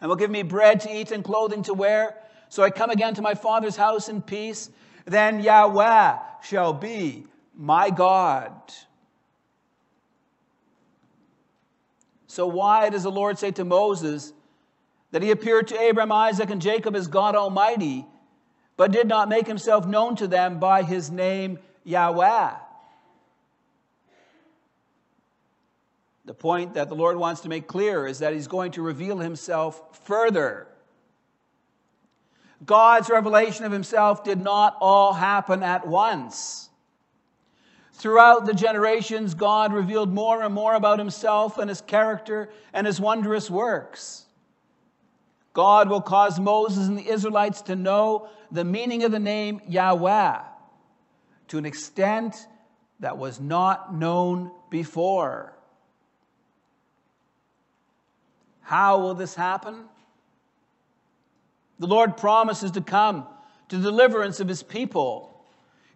and 0.00 0.08
will 0.08 0.16
give 0.16 0.30
me 0.30 0.42
bread 0.42 0.80
to 0.80 0.94
eat 0.94 1.10
and 1.10 1.24
clothing 1.24 1.62
to 1.64 1.74
wear, 1.74 2.16
so 2.48 2.62
I 2.62 2.70
come 2.70 2.90
again 2.90 3.14
to 3.14 3.22
my 3.22 3.34
father's 3.34 3.76
house 3.76 4.08
in 4.08 4.20
peace, 4.20 4.70
then 5.06 5.40
Yahweh 5.40 6.18
shall 6.42 6.72
be 6.72 7.26
my 7.54 7.90
God. 7.90 8.52
So, 12.32 12.46
why 12.46 12.88
does 12.88 13.02
the 13.02 13.10
Lord 13.10 13.38
say 13.38 13.50
to 13.52 13.64
Moses 13.64 14.32
that 15.10 15.22
he 15.22 15.30
appeared 15.30 15.68
to 15.68 15.80
Abraham, 15.80 16.12
Isaac, 16.12 16.50
and 16.50 16.62
Jacob 16.62 16.96
as 16.96 17.06
God 17.06 17.36
Almighty? 17.36 18.06
but 18.76 18.90
did 18.90 19.06
not 19.06 19.28
make 19.28 19.46
himself 19.46 19.86
known 19.86 20.16
to 20.16 20.26
them 20.26 20.58
by 20.58 20.82
his 20.82 21.10
name 21.10 21.58
Yahweh. 21.84 22.50
The 26.24 26.34
point 26.34 26.74
that 26.74 26.88
the 26.88 26.94
Lord 26.94 27.16
wants 27.16 27.42
to 27.42 27.48
make 27.48 27.66
clear 27.66 28.06
is 28.06 28.20
that 28.20 28.32
he's 28.32 28.46
going 28.46 28.72
to 28.72 28.82
reveal 28.82 29.18
himself 29.18 30.04
further. 30.04 30.68
God's 32.64 33.10
revelation 33.10 33.64
of 33.64 33.72
himself 33.72 34.22
did 34.22 34.40
not 34.40 34.76
all 34.80 35.12
happen 35.12 35.62
at 35.62 35.86
once. 35.86 36.70
Throughout 38.02 38.46
the 38.46 38.52
generations, 38.52 39.32
God 39.34 39.72
revealed 39.72 40.12
more 40.12 40.42
and 40.42 40.52
more 40.52 40.74
about 40.74 40.98
himself 40.98 41.56
and 41.56 41.68
his 41.68 41.80
character 41.80 42.50
and 42.72 42.84
his 42.84 43.00
wondrous 43.00 43.48
works. 43.48 44.24
God 45.52 45.88
will 45.88 46.00
cause 46.00 46.40
Moses 46.40 46.88
and 46.88 46.98
the 46.98 47.08
Israelites 47.08 47.62
to 47.62 47.76
know 47.76 48.28
the 48.50 48.64
meaning 48.64 49.04
of 49.04 49.12
the 49.12 49.20
name 49.20 49.60
Yahweh 49.68 50.40
to 51.46 51.58
an 51.58 51.64
extent 51.64 52.48
that 52.98 53.18
was 53.18 53.38
not 53.38 53.94
known 53.94 54.50
before. 54.68 55.56
How 58.62 58.98
will 58.98 59.14
this 59.14 59.36
happen? 59.36 59.84
The 61.78 61.86
Lord 61.86 62.16
promises 62.16 62.72
to 62.72 62.80
come 62.80 63.28
to 63.68 63.78
deliverance 63.78 64.40
of 64.40 64.48
his 64.48 64.64
people. 64.64 65.31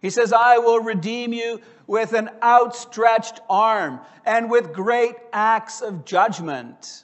He 0.01 0.09
says, 0.09 0.31
I 0.31 0.59
will 0.59 0.79
redeem 0.79 1.33
you 1.33 1.59
with 1.87 2.13
an 2.13 2.29
outstretched 2.43 3.39
arm 3.49 3.99
and 4.25 4.51
with 4.51 4.73
great 4.73 5.15
acts 5.33 5.81
of 5.81 6.05
judgment. 6.05 7.03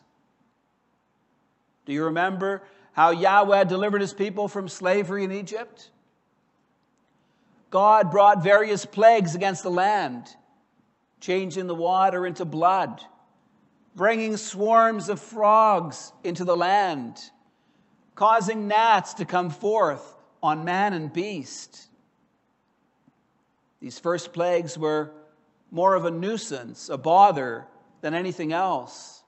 Do 1.86 1.94
you 1.94 2.06
remember 2.06 2.64
how 2.94 3.12
Yahweh 3.12 3.64
delivered 3.66 4.02
his 4.02 4.14
people 4.14 4.48
from 4.48 4.70
slavery 4.70 5.24
in 5.24 5.32
Egypt? 5.32 5.90
God 7.72 8.12
brought 8.12 8.44
various 8.44 8.86
plagues 8.86 9.34
against 9.34 9.64
the 9.64 9.72
land, 9.72 10.28
changing 11.20 11.66
the 11.66 11.74
water 11.74 12.28
into 12.28 12.46
blood, 12.46 13.02
bringing 13.96 14.38
swarms 14.38 15.10
of 15.10 15.20
frogs 15.20 16.14
into 16.24 16.46
the 16.46 16.56
land, 16.56 17.18
causing 18.14 18.68
gnats 18.68 19.16
to 19.16 19.26
come 19.26 19.50
forth 19.50 20.16
on 20.44 20.64
man 20.64 20.94
and 20.94 21.12
beast. 21.12 21.88
These 23.84 24.00
first 24.00 24.32
plagues 24.32 24.78
were 24.78 25.12
more 25.70 25.94
of 25.96 26.06
a 26.06 26.12
nuisance, 26.12 26.88
a 26.88 26.98
bother, 26.98 27.68
than 28.00 28.14
anything 28.14 28.54
else. 28.54 29.24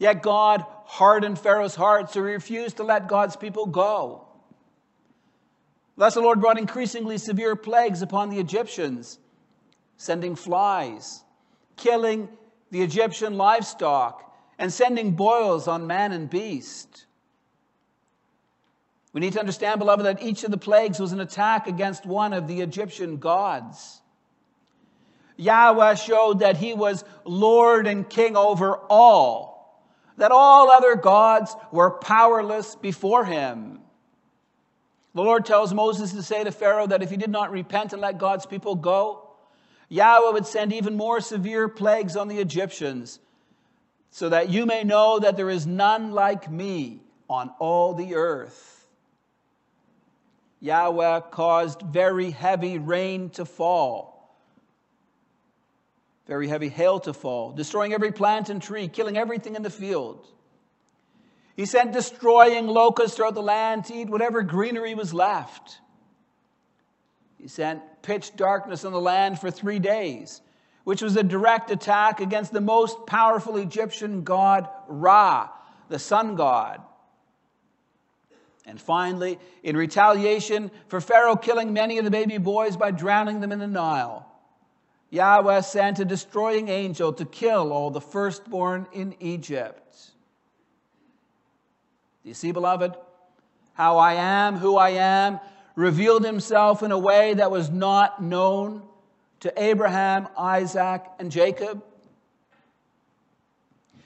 Yet 0.00 0.22
God 0.22 0.64
hardened 0.84 1.38
Pharaoh's 1.38 1.76
heart, 1.76 2.10
so 2.10 2.18
he 2.26 2.32
refused 2.32 2.78
to 2.78 2.82
let 2.82 3.06
God's 3.06 3.36
people 3.36 3.66
go. 3.66 4.26
Thus, 5.96 6.14
the 6.14 6.20
Lord 6.20 6.40
brought 6.40 6.58
increasingly 6.58 7.16
severe 7.16 7.54
plagues 7.54 8.02
upon 8.02 8.30
the 8.30 8.40
Egyptians, 8.40 9.20
sending 9.96 10.34
flies, 10.34 11.22
killing 11.76 12.28
the 12.72 12.82
Egyptian 12.82 13.36
livestock, 13.36 14.36
and 14.58 14.72
sending 14.72 15.12
boils 15.12 15.68
on 15.68 15.86
man 15.86 16.10
and 16.10 16.28
beast. 16.28 17.06
We 19.12 19.20
need 19.20 19.32
to 19.34 19.40
understand, 19.40 19.78
beloved, 19.78 20.04
that 20.04 20.22
each 20.22 20.44
of 20.44 20.50
the 20.50 20.58
plagues 20.58 20.98
was 21.00 21.12
an 21.12 21.20
attack 21.20 21.66
against 21.66 22.06
one 22.06 22.32
of 22.32 22.46
the 22.46 22.60
Egyptian 22.60 23.16
gods. 23.16 24.00
Yahweh 25.36 25.94
showed 25.94 26.40
that 26.40 26.56
he 26.56 26.74
was 26.74 27.04
Lord 27.24 27.86
and 27.86 28.08
King 28.08 28.36
over 28.36 28.76
all 28.90 29.58
that 30.18 30.32
all 30.32 30.70
other 30.70 30.96
gods 30.96 31.54
were 31.72 31.90
powerless 31.90 32.74
before 32.74 33.24
him. 33.24 33.78
The 35.14 35.22
Lord 35.22 35.46
tells 35.46 35.72
Moses 35.72 36.12
to 36.12 36.22
say 36.22 36.44
to 36.44 36.52
Pharaoh 36.52 36.86
that 36.88 37.02
if 37.02 37.10
he 37.10 37.16
did 37.16 37.30
not 37.30 37.50
repent 37.50 37.92
and 37.92 38.02
let 38.02 38.18
God's 38.18 38.44
people 38.44 38.74
go, 38.74 39.30
Yahweh 39.88 40.32
would 40.32 40.46
send 40.46 40.72
even 40.72 40.96
more 40.96 41.20
severe 41.20 41.68
plagues 41.68 42.16
on 42.16 42.28
the 42.28 42.38
Egyptians, 42.38 43.20
so 44.10 44.28
that 44.28 44.48
you 44.48 44.66
may 44.66 44.84
know 44.84 45.18
that 45.18 45.36
there 45.36 45.50
is 45.50 45.66
none 45.66 46.12
like 46.12 46.50
me 46.50 47.00
on 47.28 47.50
all 47.58 47.94
the 47.94 48.14
earth. 48.14 48.77
Yahweh 50.60 51.20
caused 51.30 51.82
very 51.82 52.30
heavy 52.30 52.78
rain 52.78 53.30
to 53.30 53.44
fall, 53.44 54.36
very 56.26 56.48
heavy 56.48 56.68
hail 56.68 56.98
to 57.00 57.12
fall, 57.12 57.52
destroying 57.52 57.92
every 57.92 58.12
plant 58.12 58.50
and 58.50 58.60
tree, 58.60 58.88
killing 58.88 59.16
everything 59.16 59.54
in 59.54 59.62
the 59.62 59.70
field. 59.70 60.26
He 61.56 61.64
sent 61.64 61.92
destroying 61.92 62.66
locusts 62.66 63.16
throughout 63.16 63.34
the 63.34 63.42
land 63.42 63.86
to 63.86 63.94
eat 63.94 64.08
whatever 64.08 64.42
greenery 64.42 64.94
was 64.94 65.14
left. 65.14 65.80
He 67.38 67.48
sent 67.48 67.82
pitch 68.02 68.34
darkness 68.36 68.84
on 68.84 68.92
the 68.92 69.00
land 69.00 69.38
for 69.38 69.50
three 69.50 69.78
days, 69.78 70.40
which 70.84 71.02
was 71.02 71.16
a 71.16 71.22
direct 71.22 71.70
attack 71.70 72.20
against 72.20 72.52
the 72.52 72.60
most 72.60 73.06
powerful 73.06 73.56
Egyptian 73.56 74.24
god, 74.24 74.68
Ra, 74.88 75.50
the 75.88 75.98
sun 75.98 76.34
god. 76.34 76.80
And 78.68 78.78
finally, 78.78 79.38
in 79.62 79.78
retaliation 79.78 80.70
for 80.88 81.00
Pharaoh 81.00 81.36
killing 81.36 81.72
many 81.72 81.96
of 81.96 82.04
the 82.04 82.10
baby 82.10 82.36
boys 82.36 82.76
by 82.76 82.90
drowning 82.90 83.40
them 83.40 83.50
in 83.50 83.58
the 83.58 83.66
Nile, 83.66 84.30
Yahweh 85.08 85.62
sent 85.62 86.00
a 86.00 86.04
destroying 86.04 86.68
angel 86.68 87.14
to 87.14 87.24
kill 87.24 87.72
all 87.72 87.90
the 87.90 88.00
firstborn 88.00 88.86
in 88.92 89.16
Egypt. 89.20 90.10
Do 92.22 92.28
you 92.28 92.34
see, 92.34 92.52
beloved, 92.52 92.94
how 93.72 93.96
I 93.96 94.14
am 94.14 94.58
who 94.58 94.76
I 94.76 94.90
am 94.90 95.40
revealed 95.74 96.26
himself 96.26 96.82
in 96.82 96.92
a 96.92 96.98
way 96.98 97.32
that 97.34 97.50
was 97.50 97.70
not 97.70 98.22
known 98.22 98.82
to 99.40 99.52
Abraham, 99.56 100.28
Isaac, 100.36 101.04
and 101.18 101.30
Jacob. 101.30 101.82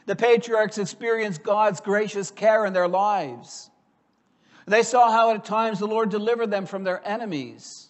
The 0.06 0.14
patriarchs 0.14 0.78
experienced 0.78 1.42
God's 1.42 1.80
gracious 1.80 2.30
care 2.30 2.64
in 2.64 2.74
their 2.74 2.86
lives. 2.86 3.70
They 4.66 4.82
saw 4.82 5.10
how 5.10 5.32
at 5.32 5.44
times 5.44 5.78
the 5.78 5.86
Lord 5.86 6.10
delivered 6.10 6.50
them 6.50 6.66
from 6.66 6.84
their 6.84 7.06
enemies. 7.06 7.88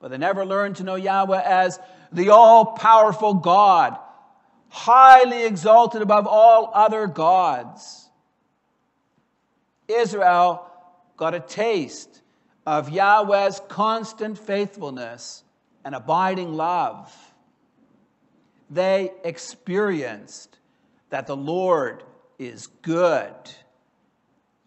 But 0.00 0.10
they 0.10 0.18
never 0.18 0.46
learned 0.46 0.76
to 0.76 0.84
know 0.84 0.94
Yahweh 0.94 1.42
as 1.44 1.80
the 2.12 2.30
all 2.30 2.66
powerful 2.66 3.34
God, 3.34 3.98
highly 4.68 5.44
exalted 5.44 6.02
above 6.02 6.26
all 6.26 6.70
other 6.72 7.06
gods. 7.06 8.08
Israel 9.88 10.70
got 11.16 11.34
a 11.34 11.40
taste 11.40 12.22
of 12.66 12.90
Yahweh's 12.90 13.60
constant 13.68 14.38
faithfulness 14.38 15.42
and 15.84 15.94
abiding 15.94 16.54
love. 16.54 17.12
They 18.70 19.10
experienced 19.24 20.58
that 21.10 21.26
the 21.26 21.36
Lord 21.36 22.04
is 22.38 22.66
good, 22.82 23.32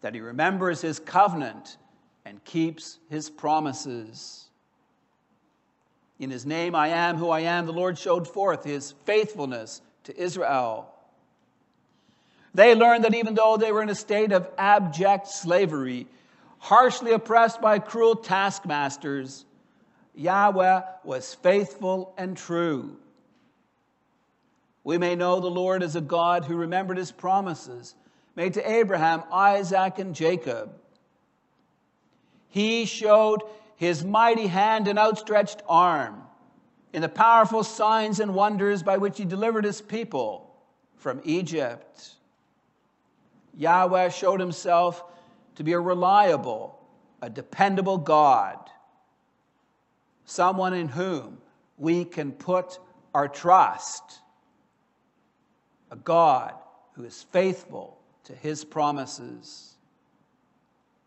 that 0.02 0.14
he 0.14 0.20
remembers 0.20 0.80
his 0.80 0.98
covenant 0.98 1.78
and 2.24 2.44
keeps 2.44 2.98
his 3.08 3.30
promises. 3.30 4.44
In 6.18 6.30
his 6.30 6.44
name, 6.44 6.74
I 6.74 6.88
am 6.88 7.16
who 7.16 7.30
I 7.30 7.40
am, 7.40 7.66
the 7.66 7.72
Lord 7.72 7.98
showed 7.98 8.28
forth 8.28 8.64
his 8.64 8.92
faithfulness 9.04 9.80
to 10.04 10.20
Israel. 10.20 10.92
They 12.54 12.74
learned 12.74 13.04
that 13.04 13.14
even 13.14 13.34
though 13.34 13.56
they 13.56 13.72
were 13.72 13.82
in 13.82 13.88
a 13.88 13.94
state 13.94 14.32
of 14.32 14.48
abject 14.58 15.28
slavery, 15.28 16.06
harshly 16.58 17.12
oppressed 17.12 17.60
by 17.60 17.78
cruel 17.78 18.16
taskmasters, 18.16 19.44
Yahweh 20.14 20.82
was 21.04 21.34
faithful 21.34 22.12
and 22.18 22.36
true. 22.36 22.96
We 24.84 24.98
may 24.98 25.14
know 25.14 25.40
the 25.40 25.48
Lord 25.48 25.82
as 25.82 25.96
a 25.96 26.00
God 26.00 26.44
who 26.44 26.56
remembered 26.56 26.98
his 26.98 27.12
promises 27.12 27.94
made 28.34 28.54
to 28.54 28.70
Abraham, 28.70 29.22
Isaac, 29.30 29.98
and 29.98 30.14
Jacob. 30.14 30.72
He 32.48 32.84
showed 32.84 33.42
his 33.76 34.04
mighty 34.04 34.46
hand 34.46 34.88
and 34.88 34.98
outstretched 34.98 35.62
arm 35.68 36.22
in 36.92 37.02
the 37.02 37.08
powerful 37.08 37.64
signs 37.64 38.20
and 38.20 38.34
wonders 38.34 38.82
by 38.82 38.98
which 38.98 39.18
he 39.18 39.24
delivered 39.24 39.64
his 39.64 39.80
people 39.80 40.54
from 40.96 41.20
Egypt. 41.24 42.10
Yahweh 43.56 44.08
showed 44.10 44.40
himself 44.40 45.02
to 45.56 45.64
be 45.64 45.72
a 45.72 45.80
reliable, 45.80 46.78
a 47.20 47.28
dependable 47.28 47.98
God, 47.98 48.58
someone 50.24 50.74
in 50.74 50.88
whom 50.88 51.38
we 51.78 52.04
can 52.04 52.32
put 52.32 52.78
our 53.14 53.28
trust, 53.28 54.20
a 55.90 55.96
God 55.96 56.54
who 56.94 57.04
is 57.04 57.22
faithful 57.32 57.98
to 58.24 58.34
his 58.34 58.64
promises. 58.64 59.74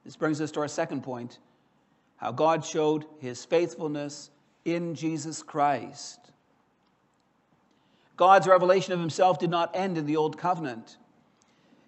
This 0.04 0.16
brings 0.16 0.42
us 0.42 0.52
to 0.52 0.62
our 0.62 0.68
second 0.68 1.04
point 1.04 1.40
how 2.18 2.32
God 2.32 2.64
showed 2.64 3.06
his 3.20 3.44
faithfulness 3.44 4.30
in 4.64 4.96
Jesus 4.96 5.44
Christ. 5.44 6.20
God's 8.18 8.48
revelation 8.48 8.94
of 8.94 9.00
himself 9.00 9.40
did 9.40 9.50
not 9.50 9.76
end 9.76 9.98
in 9.98 10.06
the 10.06 10.16
Old 10.16 10.38
Covenant. 10.38 10.98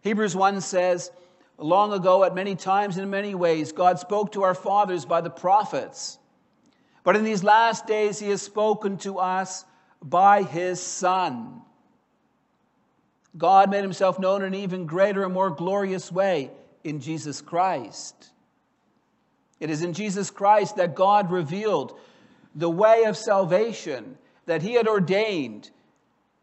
Hebrews 0.01 0.35
1 0.35 0.61
says, 0.61 1.11
Long 1.57 1.93
ago, 1.93 2.23
at 2.23 2.35
many 2.35 2.55
times 2.55 2.97
and 2.97 3.03
in 3.03 3.09
many 3.09 3.33
ways, 3.33 3.71
God 3.71 3.99
spoke 3.99 4.33
to 4.33 4.43
our 4.43 4.53
fathers 4.53 5.05
by 5.05 5.21
the 5.21 5.29
prophets. 5.29 6.19
But 7.03 7.15
in 7.15 7.23
these 7.23 7.43
last 7.43 7.87
days, 7.87 8.19
He 8.19 8.29
has 8.29 8.41
spoken 8.41 8.97
to 8.99 9.17
us 9.17 9.65
by 10.03 10.43
His 10.43 10.81
Son. 10.81 11.61
God 13.37 13.69
made 13.69 13.83
Himself 13.83 14.19
known 14.19 14.41
in 14.41 14.47
an 14.47 14.55
even 14.55 14.85
greater 14.85 15.23
and 15.23 15.33
more 15.33 15.49
glorious 15.49 16.11
way 16.11 16.51
in 16.83 16.99
Jesus 16.99 17.41
Christ. 17.41 18.31
It 19.59 19.69
is 19.69 19.81
in 19.81 19.93
Jesus 19.93 20.29
Christ 20.29 20.77
that 20.77 20.95
God 20.95 21.31
revealed 21.31 21.97
the 22.55 22.69
way 22.69 23.03
of 23.03 23.17
salvation 23.17 24.17
that 24.45 24.61
He 24.61 24.73
had 24.73 24.87
ordained 24.87 25.69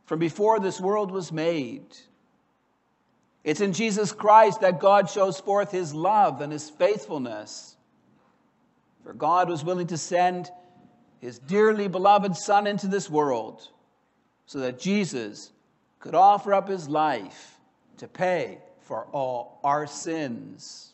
from 0.07 0.18
before 0.18 0.61
this 0.61 0.80
world 0.80 1.11
was 1.11 1.33
made. 1.33 1.87
It's 3.42 3.61
in 3.61 3.74
Jesus 3.74 4.12
Christ 4.12 4.62
that 4.62 4.80
God 4.80 5.11
shows 5.11 5.38
forth 5.38 5.70
his 5.70 5.94
love 5.94 6.40
and 6.40 6.50
his 6.52 6.70
faithfulness. 6.70 7.76
For 9.02 9.12
God 9.12 9.50
was 9.50 9.62
willing 9.62 9.88
to 9.88 9.98
send 9.98 10.50
his 11.20 11.38
dearly 11.38 11.88
beloved 11.88 12.37
Son 12.37 12.66
into 12.66 12.87
this 12.87 13.09
world 13.11 13.68
so 14.46 14.61
that 14.61 14.78
Jesus 14.78 15.52
could 16.05 16.14
offer 16.14 16.53
up 16.53 16.69
his 16.69 16.87
life 16.87 17.59
to 17.97 18.07
pay 18.07 18.59
for 18.83 19.07
all 19.07 19.59
our 19.64 19.87
sins. 19.87 20.93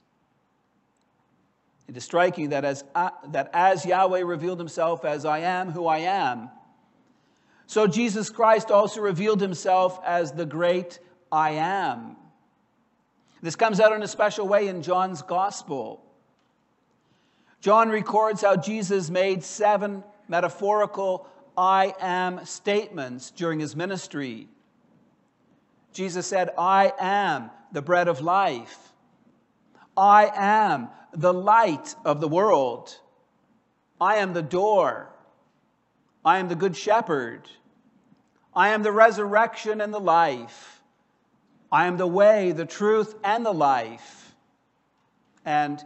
It 1.89 1.97
is 1.97 2.05
striking 2.05 2.51
that 2.51 2.65
as, 2.65 2.85
uh, 2.95 3.11
that 3.31 3.51
as 3.53 3.85
Yahweh 3.85 4.21
revealed 4.21 4.61
himself 4.61 5.05
as 5.05 5.25
I 5.25 5.41
am 5.41 5.73
who 5.73 5.89
I 5.89 5.99
am, 5.99 6.49
so 7.67 7.89
Jesus 7.89 8.31
Christ 8.31 8.71
also 8.71 9.01
revealed 9.01 9.41
himself 9.41 9.99
as 10.05 10.31
the 10.31 10.47
great 10.47 11.01
I 11.33 11.51
am. 11.55 12.17
This 13.43 13.57
comes 13.57 13.81
out 13.81 13.93
in 13.93 14.05
a 14.05 14.09
special 14.09 14.47
way 14.47 14.69
in 14.69 14.81
John's 14.81 15.23
gospel. 15.23 16.05
John 17.61 17.89
records 17.89 18.43
how 18.43 18.55
Jesus 18.55 19.11
made 19.11 19.43
seven 19.43 20.05
metaphorical 20.29 21.27
I 21.59 21.97
am 21.99 22.47
statements 22.47 23.33
during 23.33 23.59
his 23.59 23.75
ministry. 23.75 24.47
Jesus 25.93 26.27
said, 26.27 26.51
I 26.57 26.93
am 26.99 27.51
the 27.73 27.83
bread 27.83 28.09
of 28.09 28.21
life. 28.21 28.93
I 29.97 30.31
am 30.35 30.89
the 31.13 31.35
light 31.35 31.95
of 32.05 32.21
the 32.21 32.29
world. 32.29 32.97
I 34.01 34.17
am 34.17 34.33
the 34.33 34.43
door. 34.43 35.11
I 36.25 36.39
am 36.39 36.49
the 36.49 36.55
good 36.55 36.77
shepherd. 36.77 37.49
I 38.55 38.71
am 38.71 38.83
the 38.83 38.93
resurrection 38.93 39.81
and 39.81 39.93
the 39.93 40.01
life. 40.01 40.83
I 41.73 41.87
am 41.87 41.97
the 41.97 42.07
way, 42.07 42.53
the 42.53 42.67
truth, 42.67 43.15
and 43.23 43.45
the 43.45 43.53
life. 43.53 44.35
And 45.45 45.83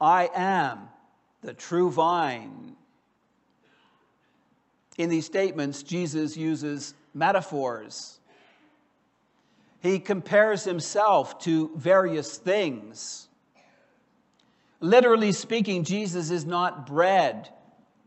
I 0.00 0.30
am 0.34 0.88
the 1.42 1.54
true 1.54 1.90
vine. 1.90 2.76
In 4.98 5.08
these 5.08 5.26
statements, 5.26 5.82
Jesus 5.82 6.36
uses 6.36 6.94
metaphors. 7.14 8.19
He 9.80 9.98
compares 9.98 10.64
himself 10.64 11.38
to 11.40 11.70
various 11.74 12.36
things. 12.36 13.28
Literally 14.80 15.32
speaking, 15.32 15.84
Jesus 15.84 16.30
is 16.30 16.44
not 16.44 16.86
bread 16.86 17.48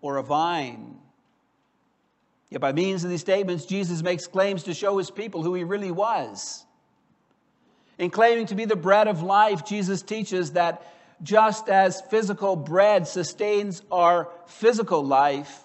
or 0.02 0.18
a 0.18 0.24
vine. 0.24 0.98
Yet, 2.50 2.62
by 2.62 2.72
means 2.72 3.04
of 3.04 3.10
these 3.10 3.22
statements, 3.22 3.66
Jesus 3.66 4.04
makes 4.04 4.28
claims 4.28 4.64
to 4.64 4.74
show 4.74 4.98
his 5.00 5.10
people 5.10 5.42
who 5.42 5.56
he 5.56 5.64
really 5.64 5.92
was. 5.92 6.66
In 7.98 8.12
claiming 8.12 8.48
to 8.48 8.56
be 8.56 8.66
the 8.66 8.76
bread 8.76 9.08
of 9.08 9.24
life, 9.24 9.66
Jesus 9.66 10.02
teaches 10.04 10.52
that 10.52 10.86
just 11.24 11.70
as 11.70 12.02
physical 12.02 12.56
bread 12.56 13.08
sustains 13.08 13.82
our 13.92 14.30
physical 14.46 15.04
life, 15.04 15.64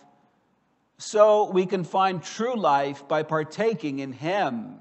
so 0.99 1.51
we 1.51 1.67
can 1.67 1.85
find 1.85 2.23
true 2.23 2.57
life 2.57 3.07
by 3.09 3.23
partaking 3.23 3.99
in 3.99 4.13
Him. 4.13 4.77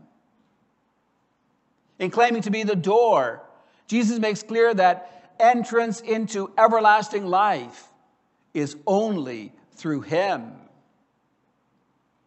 In 1.99 2.11
claiming 2.11 2.43
to 2.43 2.51
be 2.51 2.63
the 2.63 2.75
door, 2.75 3.41
Jesus 3.87 4.19
makes 4.19 4.43
clear 4.43 4.73
that 4.73 5.33
entrance 5.39 5.99
into 6.01 6.51
everlasting 6.57 7.25
life 7.25 7.87
is 8.53 8.75
only 8.85 9.53
through 9.73 10.01
Him. 10.01 10.53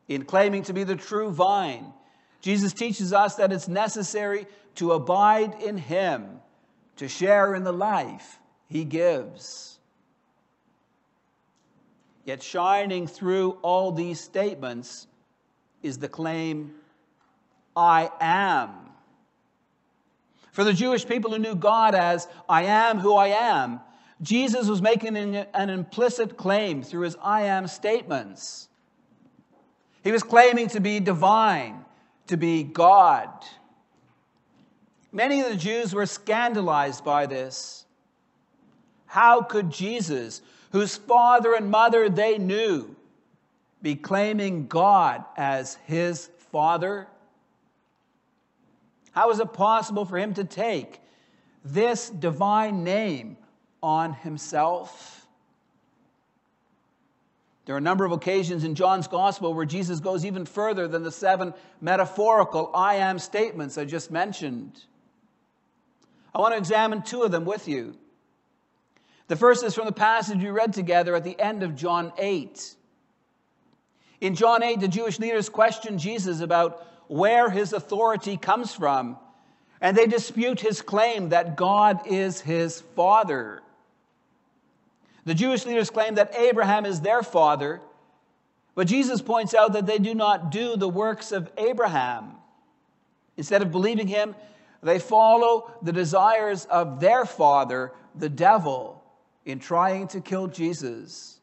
In 0.09 0.25
claiming 0.25 0.65
to 0.65 0.73
be 0.73 0.85
the 0.85 0.97
true 0.97 1.31
vine, 1.31 1.93
Jesus 2.41 2.73
teaches 2.73 3.13
us 3.13 3.37
that 3.37 3.53
it's 3.53 3.69
necessary 3.69 4.47
to 4.77 4.93
abide 4.93 5.61
in 5.63 5.77
Him, 5.77 6.41
to 6.97 7.09
share 7.09 7.55
in 7.55 7.65
the 7.65 7.73
life 7.73 8.39
He 8.69 8.85
gives. 8.85 9.79
Yet, 12.25 12.43
shining 12.43 13.07
through 13.07 13.53
all 13.63 13.93
these 13.93 14.21
statements 14.21 15.07
is 15.83 15.99
the 15.99 16.09
claim, 16.09 16.75
I 17.75 18.11
am. 18.21 18.90
For 20.53 20.65
the 20.65 20.73
Jewish 20.73 21.07
people 21.07 21.31
who 21.31 21.39
knew 21.39 21.55
God 21.55 21.95
as 21.95 22.27
I 22.49 22.65
am 22.65 22.99
who 22.99 23.15
I 23.15 23.29
am, 23.29 23.81
Jesus 24.23 24.69
was 24.69 24.83
making 24.83 25.17
an, 25.17 25.71
implicit 25.71 26.37
claim 26.37 26.83
through 26.83 27.03
his 27.03 27.17
I 27.23 27.43
am 27.43 27.67
statements. 27.67 28.69
He 30.03 30.13
was 30.13 30.23
claiming 30.23 30.69
to 30.69 30.81
be 30.81 31.01
divine, 31.01 31.85
to 32.27 32.37
be 32.37 32.63
God. 32.63 33.29
Many 35.13 35.41
of 35.41 35.51
the 35.51 35.57
Jews 35.57 35.95
were 35.95 36.07
scandalized 36.07 37.05
by 37.05 37.27
this. 37.27 37.87
How 39.07 39.43
could 39.43 39.71
Jesus, 39.71 40.41
whose 40.73 40.97
father 40.97 41.55
and 41.55 41.71
mother 41.71 42.09
they 42.09 42.39
knew, 42.39 42.95
be 43.83 43.97
claiming 43.97 44.67
God 44.67 45.25
as 45.37 45.77
his 45.87 46.31
father? 46.53 47.09
How 49.13 49.31
is 49.31 49.41
it 49.41 49.53
possible 49.53 50.05
for 50.05 50.19
him 50.19 50.35
to 50.35 50.45
take 50.45 51.01
this 51.65 52.11
divine 52.11 52.85
name 52.85 53.37
on 53.83 54.13
himself? 54.13 55.27
There 57.67 57.75
are 57.75 57.79
a 57.79 57.83
number 57.83 58.05
of 58.05 58.13
occasions 58.13 58.65
in 58.65 58.75
John's 58.75 59.07
gospel 59.07 59.55
where 59.55 59.67
Jesus 59.67 60.01
goes 60.01 60.25
even 60.25 60.45
further 60.45 60.89
than 60.89 61.03
the 61.03 61.13
seven 61.13 61.55
metaphorical 61.81 62.71
I 62.75 62.97
am 62.97 63.19
statements 63.19 63.79
I 63.79 63.85
just 63.85 64.11
mentioned. 64.11 64.85
I 66.35 66.41
want 66.41 66.55
to 66.55 66.59
examine 66.59 67.03
two 67.03 67.23
of 67.23 67.31
them 67.31 67.45
with 67.45 67.69
you. 67.69 67.97
The 69.29 69.37
first 69.37 69.63
is 69.63 69.75
from 69.75 69.87
the 69.87 69.93
passage 69.93 70.39
we 70.39 70.51
read 70.51 70.73
together 70.73 71.15
at 71.15 71.23
the 71.23 71.39
end 71.39 71.63
of 71.63 71.77
John 71.77 72.13
8. 72.19 72.75
In 74.21 74.35
John 74.35 74.63
8, 74.63 74.81
the 74.81 74.89
Jewish 74.89 75.19
leaders 75.19 75.49
question 75.49 75.99
Jesus 75.99 76.41
about 76.41 76.85
where 77.11 77.51
his 77.51 77.73
authority 77.73 78.37
comes 78.37 78.73
from, 78.73 79.19
and 79.81 79.97
they 79.97 80.07
dispute 80.07 80.61
his 80.61 80.81
claim 80.81 81.31
that 81.31 81.57
God 81.57 82.07
is 82.07 82.41
his 82.41 82.83
father. 82.95 83.63
The 85.25 85.35
Jewish 85.35 85.67
leaders 85.67 85.91
claim 85.91 86.15
that 86.15 86.37
Abraham 86.37 86.87
is 86.87 87.01
their 87.01 87.25
father, 87.25 87.81
but 88.77 88.87
Jesus 88.87 89.21
points 89.21 89.55
out 89.55 89.73
that 89.73 89.87
they 89.87 89.99
do 89.99 90.15
not 90.15 90.53
do 90.53 90.77
the 90.77 90.89
works 90.89 91.33
of 91.33 91.51
Abraham. 91.59 92.37
Instead 93.37 93.63
of 93.63 93.73
believing 93.73 94.07
him, 94.07 94.37
they 94.81 95.01
follow 95.01 95.75
the 95.83 95.93
desires 95.93 96.65
of 96.67 97.01
their 97.01 97.25
father, 97.25 97.91
the 98.15 98.29
devil, 98.29 99.03
in 99.45 99.59
trying 99.59 100.07
to 100.09 100.21
kill 100.21 100.47
Jesus. 100.47 101.41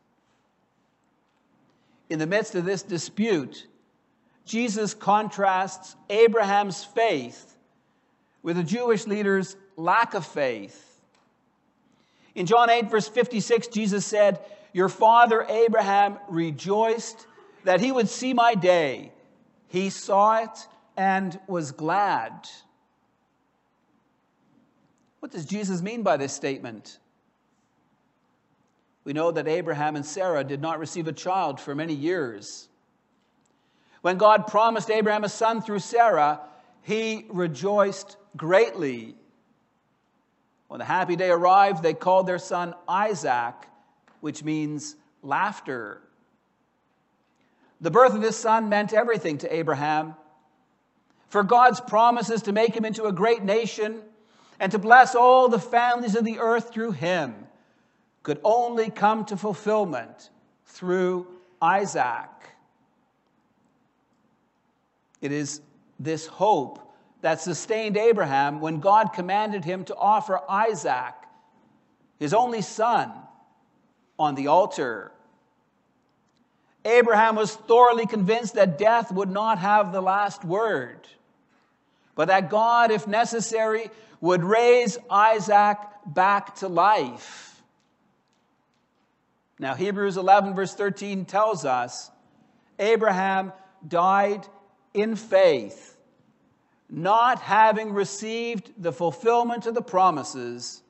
In 2.09 2.19
the 2.19 2.25
midst 2.25 2.55
of 2.55 2.63
this 2.63 2.83
dispute, 2.83 3.67
Jesus 4.47 4.93
contrasts 4.93 5.95
Abraham's 6.09 6.83
faith 6.83 7.55
with 8.41 8.55
the 8.55 8.63
Jewish 8.63 9.05
leaders' 9.05 9.55
lack 9.75 10.13
of 10.13 10.25
faith. 10.25 10.83
In 12.33 12.45
John 12.45 12.69
8, 12.69 12.89
verse 12.89 13.07
56, 13.07 13.67
Jesus 13.67 14.05
said, 14.05 14.39
Your 14.71 14.89
father 14.89 15.45
Abraham 15.49 16.17
rejoiced 16.29 17.27
that 17.65 17.81
he 17.81 17.91
would 17.91 18.07
see 18.07 18.33
my 18.33 18.55
day. 18.55 19.11
He 19.67 19.89
saw 19.89 20.41
it 20.43 20.67
and 20.95 21.37
was 21.47 21.73
glad. 21.73 22.47
What 25.19 25.31
does 25.31 25.45
Jesus 25.45 25.81
mean 25.81 26.03
by 26.03 26.15
this 26.15 26.31
statement? 26.31 26.99
We 29.03 29.13
know 29.13 29.31
that 29.31 29.47
Abraham 29.47 29.95
and 29.95 30.05
Sarah 30.05 30.43
did 30.43 30.61
not 30.61 30.79
receive 30.79 31.07
a 31.07 31.13
child 31.13 31.59
for 31.59 31.75
many 31.75 31.93
years. 31.93 32.69
When 34.01 34.17
God 34.17 34.47
promised 34.47 34.89
Abraham 34.89 35.23
a 35.23 35.29
son 35.29 35.61
through 35.61 35.79
Sarah, 35.79 36.41
he 36.83 37.25
rejoiced 37.29 38.17
greatly. 38.35 39.15
When 40.67 40.79
the 40.79 40.85
happy 40.85 41.15
day 41.15 41.29
arrived, 41.29 41.83
they 41.83 41.93
called 41.93 42.27
their 42.27 42.39
son 42.39 42.73
Isaac, 42.87 43.55
which 44.21 44.43
means 44.43 44.95
laughter. 45.21 46.01
The 47.81 47.91
birth 47.91 48.13
of 48.13 48.21
this 48.21 48.37
son 48.37 48.69
meant 48.69 48.93
everything 48.93 49.37
to 49.39 49.53
Abraham. 49.53 50.15
For 51.29 51.43
God's 51.43 51.81
promises 51.81 52.43
to 52.43 52.51
make 52.51 52.75
him 52.75 52.85
into 52.85 53.05
a 53.05 53.11
great 53.11 53.43
nation 53.43 54.01
and 54.59 54.71
to 54.71 54.79
bless 54.79 55.13
all 55.13 55.49
the 55.49 55.59
families 55.59 56.15
of 56.15 56.25
the 56.25 56.39
earth 56.39 56.73
through 56.73 56.91
him 56.91 57.35
could 58.23 58.39
only 58.43 58.89
come 58.89 59.25
to 59.25 59.37
fulfillment 59.37 60.29
through 60.65 61.27
Isaac. 61.61 62.29
It 65.21 65.31
is 65.31 65.61
this 65.99 66.27
hope 66.27 66.79
that 67.21 67.41
sustained 67.41 67.97
Abraham 67.97 68.59
when 68.59 68.79
God 68.79 69.13
commanded 69.13 69.65
him 69.65 69.85
to 69.85 69.95
offer 69.95 70.39
Isaac, 70.47 71.15
his 72.19 72.33
only 72.33 72.61
son, 72.61 73.11
on 74.19 74.35
the 74.35 74.47
altar. 74.47 75.11
Abraham 76.85 77.35
was 77.35 77.55
thoroughly 77.55 78.05
convinced 78.05 78.55
that 78.55 78.77
death 78.77 79.11
would 79.11 79.29
not 79.29 79.59
have 79.59 79.91
the 79.91 80.01
last 80.01 80.43
word, 80.43 81.07
but 82.15 82.29
that 82.29 82.49
God, 82.49 82.91
if 82.91 83.07
necessary, 83.07 83.89
would 84.21 84.43
raise 84.43 84.97
Isaac 85.09 85.77
back 86.05 86.55
to 86.57 86.67
life. 86.67 87.61
Now, 89.59 89.73
Hebrews 89.73 90.17
11, 90.17 90.55
verse 90.55 90.73
13 90.73 91.25
tells 91.25 91.65
us 91.65 92.11
Abraham 92.79 93.53
died 93.87 94.47
in 94.97 95.15
faith, 95.15 95.95
not 96.89 97.39
having 97.39 97.93
received 97.93 98.71
the 98.77 98.91
fulfillment 98.91 99.65
of 99.67 99.75
the 99.75 99.81
promises, 99.81 100.81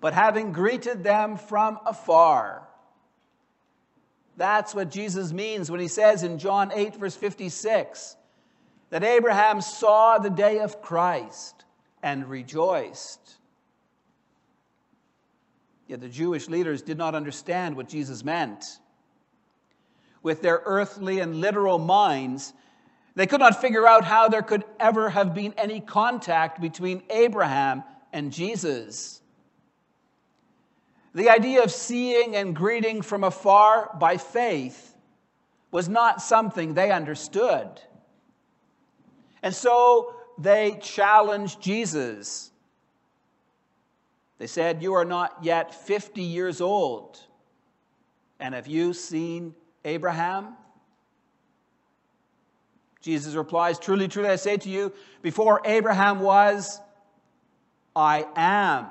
but 0.00 0.14
having 0.14 0.52
greeted 0.52 1.02
them 1.02 1.36
from 1.36 1.78
afar. 1.84 2.66
That's 4.36 4.72
what 4.74 4.90
Jesus 4.90 5.32
means 5.32 5.68
when 5.70 5.80
he 5.80 5.88
says 5.88 6.22
in 6.22 6.38
John 6.38 6.70
8, 6.72 6.94
verse 6.94 7.16
56, 7.16 8.16
that 8.90 9.02
Abraham 9.02 9.60
saw 9.60 10.18
the 10.18 10.30
day 10.30 10.60
of 10.60 10.80
Christ 10.80 11.64
and 12.02 12.28
rejoiced. 12.30 13.34
Yet 15.88 16.00
the 16.00 16.08
Jewish 16.08 16.48
leaders 16.48 16.82
did 16.82 16.98
not 16.98 17.16
understand 17.16 17.74
what 17.74 17.88
Jesus 17.88 18.22
meant. 18.22 18.64
With 20.22 20.42
their 20.42 20.62
earthly 20.64 21.18
and 21.18 21.40
literal 21.40 21.78
minds, 21.78 22.52
they 23.18 23.26
could 23.26 23.40
not 23.40 23.60
figure 23.60 23.84
out 23.84 24.04
how 24.04 24.28
there 24.28 24.42
could 24.42 24.62
ever 24.78 25.10
have 25.10 25.34
been 25.34 25.52
any 25.58 25.80
contact 25.80 26.60
between 26.60 27.02
Abraham 27.10 27.82
and 28.12 28.32
Jesus. 28.32 29.20
The 31.16 31.28
idea 31.28 31.64
of 31.64 31.72
seeing 31.72 32.36
and 32.36 32.54
greeting 32.54 33.02
from 33.02 33.24
afar 33.24 33.90
by 33.98 34.18
faith 34.18 34.94
was 35.72 35.88
not 35.88 36.22
something 36.22 36.74
they 36.74 36.92
understood. 36.92 37.80
And 39.42 39.52
so 39.52 40.14
they 40.38 40.78
challenged 40.80 41.60
Jesus. 41.60 42.52
They 44.38 44.46
said, 44.46 44.80
You 44.80 44.94
are 44.94 45.04
not 45.04 45.38
yet 45.42 45.74
50 45.74 46.22
years 46.22 46.60
old. 46.60 47.18
And 48.38 48.54
have 48.54 48.68
you 48.68 48.94
seen 48.94 49.56
Abraham? 49.84 50.54
Jesus 53.00 53.34
replies, 53.34 53.78
Truly, 53.78 54.08
truly, 54.08 54.28
I 54.28 54.36
say 54.36 54.56
to 54.56 54.68
you, 54.68 54.92
before 55.22 55.60
Abraham 55.64 56.20
was, 56.20 56.80
I 57.94 58.26
am. 58.36 58.86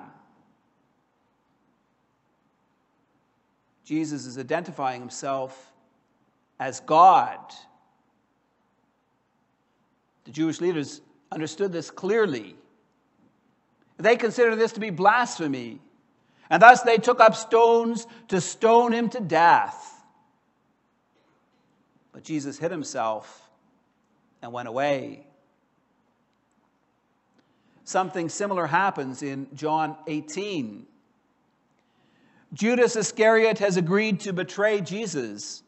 Jesus 3.86 4.26
is 4.26 4.38
identifying 4.38 5.00
himself 5.00 5.72
as 6.60 6.80
God. 6.82 7.40
The 10.26 10.32
Jewish 10.32 10.60
leaders 10.60 11.02
understood 11.32 11.72
this 11.72 11.90
clearly. 11.90 12.56
They 13.98 14.16
considered 14.18 14.58
this 14.58 14.74
to 14.74 14.80
be 14.80 14.90
blasphemy, 14.90 15.80
and 16.50 16.62
thus 16.62 16.82
they 16.82 16.98
took 16.98 17.20
up 17.20 17.36
stones 17.36 18.06
to 18.28 18.42
stone 18.42 18.92
him 18.92 19.10
to 19.10 19.20
death. 19.20 19.94
But 22.12 22.24
Jesus 22.24 22.60
hid 22.60 22.72
himself 22.72 23.47
and 24.42 24.52
went 24.52 24.68
away. 24.68 25.26
Something 27.84 28.28
similar 28.28 28.68
happens 28.68 29.24
in 29.24 29.48
John 29.56 29.96
18. 30.08 30.86
Judas 32.54 32.96
Iscariot 32.96 33.60
has 33.60 33.78
agreed 33.78 34.20
to 34.22 34.34
betray 34.34 34.82
Jesus. 34.82 35.64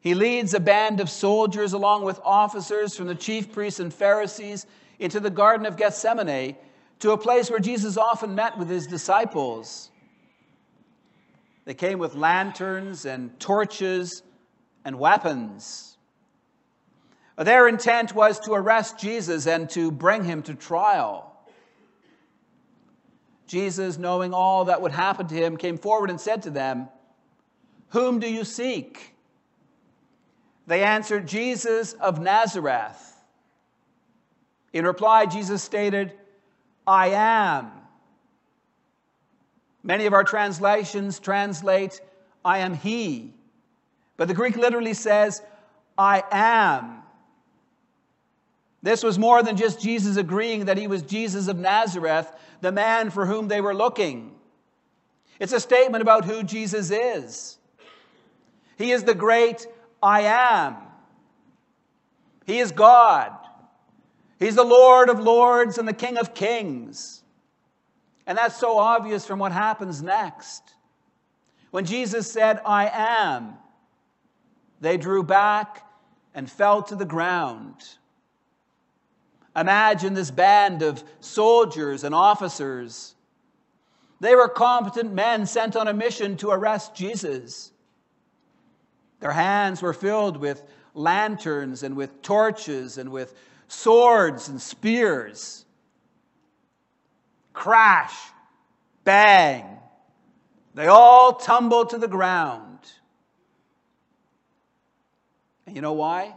He 0.00 0.14
leads 0.14 0.54
a 0.54 0.60
band 0.60 1.00
of 1.00 1.10
soldiers 1.10 1.72
along 1.72 2.04
with 2.04 2.20
officers 2.24 2.96
from 2.96 3.08
the 3.08 3.14
chief 3.14 3.52
priests 3.52 3.80
and 3.80 3.92
Pharisees 3.92 4.66
into 4.98 5.20
the 5.20 5.30
Garden 5.30 5.66
of 5.66 5.76
Gethsemane 5.76 6.56
to 7.00 7.10
a 7.10 7.18
place 7.18 7.50
where 7.50 7.58
Jesus 7.58 7.96
often 7.96 8.34
met 8.34 8.56
with 8.56 8.68
his 8.68 8.86
disciples. 8.86 9.90
They 11.64 11.74
came 11.74 11.98
with 11.98 12.14
lanterns 12.14 13.04
and 13.04 13.38
torches 13.38 14.22
and 14.84 14.98
weapons. 14.98 15.97
Their 17.38 17.68
intent 17.68 18.14
was 18.14 18.40
to 18.40 18.52
arrest 18.52 18.98
Jesus 18.98 19.46
and 19.46 19.70
to 19.70 19.92
bring 19.92 20.24
him 20.24 20.42
to 20.42 20.54
trial. 20.54 21.36
Jesus, 23.46 23.96
knowing 23.96 24.34
all 24.34 24.66
that 24.66 24.82
would 24.82 24.92
happen 24.92 25.28
to 25.28 25.34
him, 25.34 25.56
came 25.56 25.78
forward 25.78 26.10
and 26.10 26.20
said 26.20 26.42
to 26.42 26.50
them, 26.50 26.88
Whom 27.90 28.18
do 28.18 28.30
you 28.30 28.44
seek? 28.44 29.14
They 30.66 30.82
answered, 30.82 31.28
Jesus 31.28 31.94
of 31.94 32.20
Nazareth. 32.20 33.16
In 34.72 34.84
reply, 34.84 35.24
Jesus 35.24 35.62
stated, 35.62 36.12
I 36.86 37.08
am. 37.10 37.70
Many 39.82 40.06
of 40.06 40.12
our 40.12 40.24
translations 40.24 41.20
translate, 41.20 42.00
I 42.44 42.58
am 42.58 42.74
He. 42.74 43.32
But 44.16 44.28
the 44.28 44.34
Greek 44.34 44.56
literally 44.56 44.92
says, 44.92 45.40
I 45.96 46.22
am. 46.30 47.02
This 48.82 49.02
was 49.02 49.18
more 49.18 49.42
than 49.42 49.56
just 49.56 49.80
Jesus 49.80 50.16
agreeing 50.16 50.66
that 50.66 50.78
he 50.78 50.86
was 50.86 51.02
Jesus 51.02 51.48
of 51.48 51.58
Nazareth, 51.58 52.30
the 52.60 52.72
man 52.72 53.10
for 53.10 53.26
whom 53.26 53.48
they 53.48 53.60
were 53.60 53.74
looking. 53.74 54.34
It's 55.40 55.52
a 55.52 55.60
statement 55.60 56.02
about 56.02 56.24
who 56.24 56.42
Jesus 56.42 56.90
is. 56.90 57.58
He 58.76 58.92
is 58.92 59.04
the 59.04 59.14
great 59.14 59.66
I 60.02 60.22
am. 60.22 60.76
He 62.46 62.60
is 62.60 62.72
God. 62.72 63.32
He's 64.38 64.54
the 64.54 64.64
Lord 64.64 65.08
of 65.08 65.18
lords 65.18 65.78
and 65.78 65.88
the 65.88 65.92
King 65.92 66.16
of 66.16 66.32
kings. 66.32 67.22
And 68.26 68.38
that's 68.38 68.56
so 68.56 68.78
obvious 68.78 69.26
from 69.26 69.38
what 69.38 69.52
happens 69.52 70.02
next. 70.02 70.62
When 71.70 71.84
Jesus 71.84 72.30
said, 72.30 72.60
I 72.64 72.88
am, 72.92 73.54
they 74.80 74.96
drew 74.96 75.22
back 75.22 75.84
and 76.34 76.48
fell 76.48 76.82
to 76.84 76.94
the 76.94 77.04
ground. 77.04 77.74
Imagine 79.58 80.14
this 80.14 80.30
band 80.30 80.82
of 80.82 81.02
soldiers 81.20 82.04
and 82.04 82.14
officers. 82.14 83.14
They 84.20 84.34
were 84.34 84.48
competent 84.48 85.12
men 85.12 85.46
sent 85.46 85.74
on 85.74 85.88
a 85.88 85.92
mission 85.92 86.36
to 86.38 86.50
arrest 86.50 86.94
Jesus. 86.94 87.72
Their 89.20 89.32
hands 89.32 89.82
were 89.82 89.92
filled 89.92 90.36
with 90.36 90.62
lanterns 90.94 91.82
and 91.82 91.96
with 91.96 92.22
torches 92.22 92.98
and 92.98 93.10
with 93.10 93.34
swords 93.68 94.48
and 94.48 94.60
spears. 94.60 95.64
Crash, 97.52 98.14
bang, 99.02 99.64
they 100.74 100.86
all 100.86 101.34
tumbled 101.34 101.90
to 101.90 101.98
the 101.98 102.06
ground. 102.06 102.78
And 105.66 105.74
you 105.74 105.82
know 105.82 105.94
why? 105.94 106.34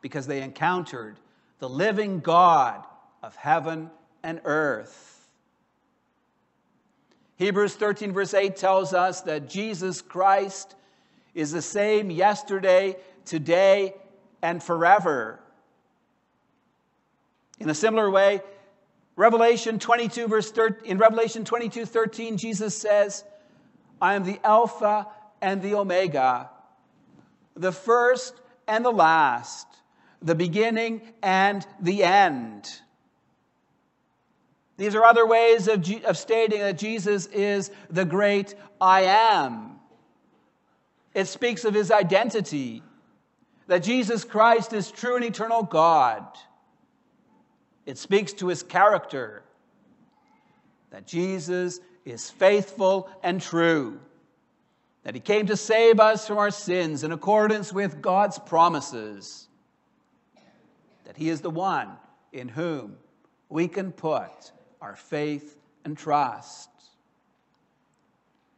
Because 0.00 0.26
they 0.26 0.42
encountered 0.42 1.18
the 1.58 1.68
living 1.68 2.20
God 2.20 2.84
of 3.22 3.36
heaven 3.36 3.90
and 4.22 4.40
earth. 4.44 5.28
Hebrews 7.36 7.74
13, 7.74 8.12
verse 8.12 8.34
8 8.34 8.56
tells 8.56 8.92
us 8.92 9.22
that 9.22 9.48
Jesus 9.48 10.02
Christ 10.02 10.74
is 11.34 11.52
the 11.52 11.62
same 11.62 12.10
yesterday, 12.10 12.96
today, 13.24 13.94
and 14.42 14.62
forever. 14.62 15.40
In 17.58 17.70
a 17.70 17.74
similar 17.74 18.10
way, 18.10 18.40
Revelation 19.16 19.78
22, 19.78 20.28
verse 20.28 20.50
13, 20.50 20.90
in 20.90 20.98
Revelation 20.98 21.44
22, 21.44 21.84
13, 21.84 22.36
Jesus 22.36 22.76
says, 22.76 23.24
I 24.00 24.14
am 24.14 24.24
the 24.24 24.40
Alpha 24.44 25.06
and 25.42 25.62
the 25.62 25.74
Omega, 25.74 26.50
the 27.54 27.72
first 27.72 28.34
and 28.66 28.84
the 28.84 28.92
last 28.92 29.66
the 30.22 30.34
beginning 30.34 31.02
and 31.22 31.66
the 31.80 32.04
end. 32.04 32.68
These 34.76 34.94
are 34.94 35.04
other 35.04 35.26
ways 35.26 35.68
of, 35.68 35.86
of 36.04 36.16
stating 36.16 36.60
that 36.60 36.78
Jesus 36.78 37.26
is 37.26 37.70
the 37.90 38.04
great 38.04 38.54
I 38.80 39.02
am. 39.02 39.78
It 41.12 41.26
speaks 41.26 41.64
of 41.64 41.74
his 41.74 41.90
identity, 41.90 42.82
that 43.66 43.82
Jesus 43.82 44.24
Christ 44.24 44.72
is 44.72 44.90
true 44.90 45.16
and 45.16 45.24
eternal 45.24 45.62
God. 45.62 46.24
It 47.84 47.98
speaks 47.98 48.32
to 48.34 48.48
his 48.48 48.62
character, 48.62 49.42
that 50.90 51.06
Jesus 51.06 51.80
is 52.04 52.30
faithful 52.30 53.10
and 53.22 53.40
true, 53.40 54.00
that 55.02 55.14
he 55.14 55.20
came 55.20 55.46
to 55.46 55.56
save 55.56 56.00
us 56.00 56.26
from 56.26 56.38
our 56.38 56.50
sins 56.50 57.04
in 57.04 57.12
accordance 57.12 57.72
with 57.72 58.00
God's 58.00 58.38
promises 58.38 59.48
that 61.10 61.16
He 61.16 61.28
is 61.28 61.40
the 61.40 61.50
one 61.50 61.88
in 62.32 62.46
whom 62.46 62.96
we 63.48 63.66
can 63.66 63.90
put 63.90 64.52
our 64.80 64.94
faith 64.94 65.56
and 65.84 65.98
trust. 65.98 66.70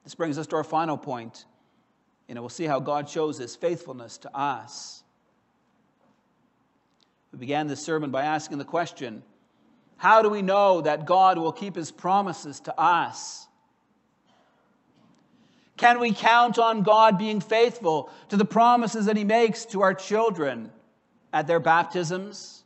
This 0.05 0.15
brings 0.15 0.37
us 0.37 0.47
to 0.49 0.57
our 0.57 0.65
final 0.65 0.99
point. 0.99 1.47
Know, 2.29 2.43
we'll 2.43 2.51
see 2.51 2.67
how 2.67 2.79
God 2.79 3.09
shows 3.09 3.39
His 3.39 3.57
faithfulness 3.57 4.19
to 4.19 4.37
us. 4.37 5.03
We 7.33 7.39
began 7.39 7.69
this 7.69 7.83
sermon 7.83 8.11
by 8.11 8.25
asking 8.25 8.59
the 8.59 8.67
question 8.67 9.23
how 9.97 10.21
do 10.21 10.29
we 10.29 10.43
know 10.43 10.83
that 10.83 11.07
God 11.07 11.39
will 11.39 11.53
keep 11.53 11.75
His 11.75 11.91
promises 11.91 12.61
to 12.61 12.79
us? 12.79 13.49
Can 15.79 16.01
we 16.01 16.13
count 16.13 16.59
on 16.59 16.83
God 16.83 17.17
being 17.17 17.41
faithful 17.41 18.11
to 18.29 18.37
the 18.37 18.45
promises 18.45 19.07
that 19.07 19.17
He 19.17 19.25
makes 19.25 19.65
to 19.67 19.81
our 19.81 19.95
children? 19.95 20.71
At 21.33 21.47
their 21.47 21.61
baptisms. 21.61 22.63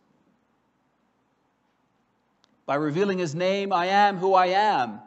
By 2.66 2.74
revealing 2.74 3.18
his 3.18 3.34
name, 3.34 3.72
I 3.72 3.86
am 3.86 4.16
who 4.16 4.34
I 4.34 4.46
am. 4.46 5.00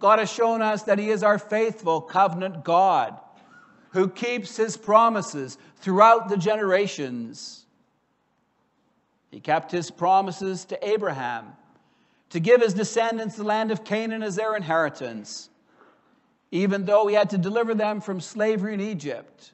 God 0.00 0.18
has 0.18 0.32
shown 0.32 0.62
us 0.62 0.82
that 0.84 0.98
he 0.98 1.10
is 1.10 1.22
our 1.22 1.38
faithful 1.38 2.00
covenant 2.00 2.64
God 2.64 3.18
who 3.90 4.08
keeps 4.08 4.56
his 4.56 4.76
promises 4.76 5.58
throughout 5.76 6.28
the 6.28 6.36
generations. 6.36 7.66
He 9.30 9.40
kept 9.40 9.70
his 9.70 9.90
promises 9.90 10.64
to 10.66 10.88
Abraham 10.88 11.52
to 12.30 12.40
give 12.40 12.60
his 12.62 12.74
descendants 12.74 13.36
the 13.36 13.44
land 13.44 13.70
of 13.70 13.84
Canaan 13.84 14.22
as 14.22 14.36
their 14.36 14.56
inheritance, 14.56 15.50
even 16.50 16.84
though 16.84 17.06
he 17.06 17.14
had 17.14 17.30
to 17.30 17.38
deliver 17.38 17.74
them 17.74 18.00
from 18.00 18.20
slavery 18.20 18.74
in 18.74 18.80
Egypt. 18.80 19.52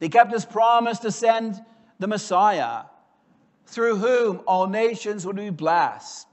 He 0.00 0.08
kept 0.08 0.32
his 0.32 0.44
promise 0.44 0.98
to 1.00 1.12
send 1.12 1.62
the 1.98 2.06
Messiah, 2.06 2.82
through 3.66 3.96
whom 3.96 4.40
all 4.46 4.66
nations 4.66 5.26
would 5.26 5.36
be 5.36 5.50
blessed. 5.50 6.26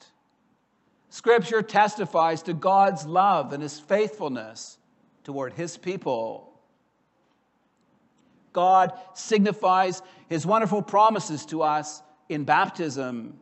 Scripture 1.09 1.61
testifies 1.61 2.41
to 2.43 2.53
God's 2.53 3.05
love 3.05 3.53
and 3.53 3.61
his 3.61 3.79
faithfulness 3.79 4.77
toward 5.23 5.53
his 5.53 5.77
people. 5.77 6.51
God 8.51 8.93
signifies 9.13 10.01
his 10.29 10.45
wonderful 10.45 10.81
promises 10.81 11.45
to 11.47 11.63
us 11.63 12.01
in 12.29 12.43
baptism. 12.43 13.39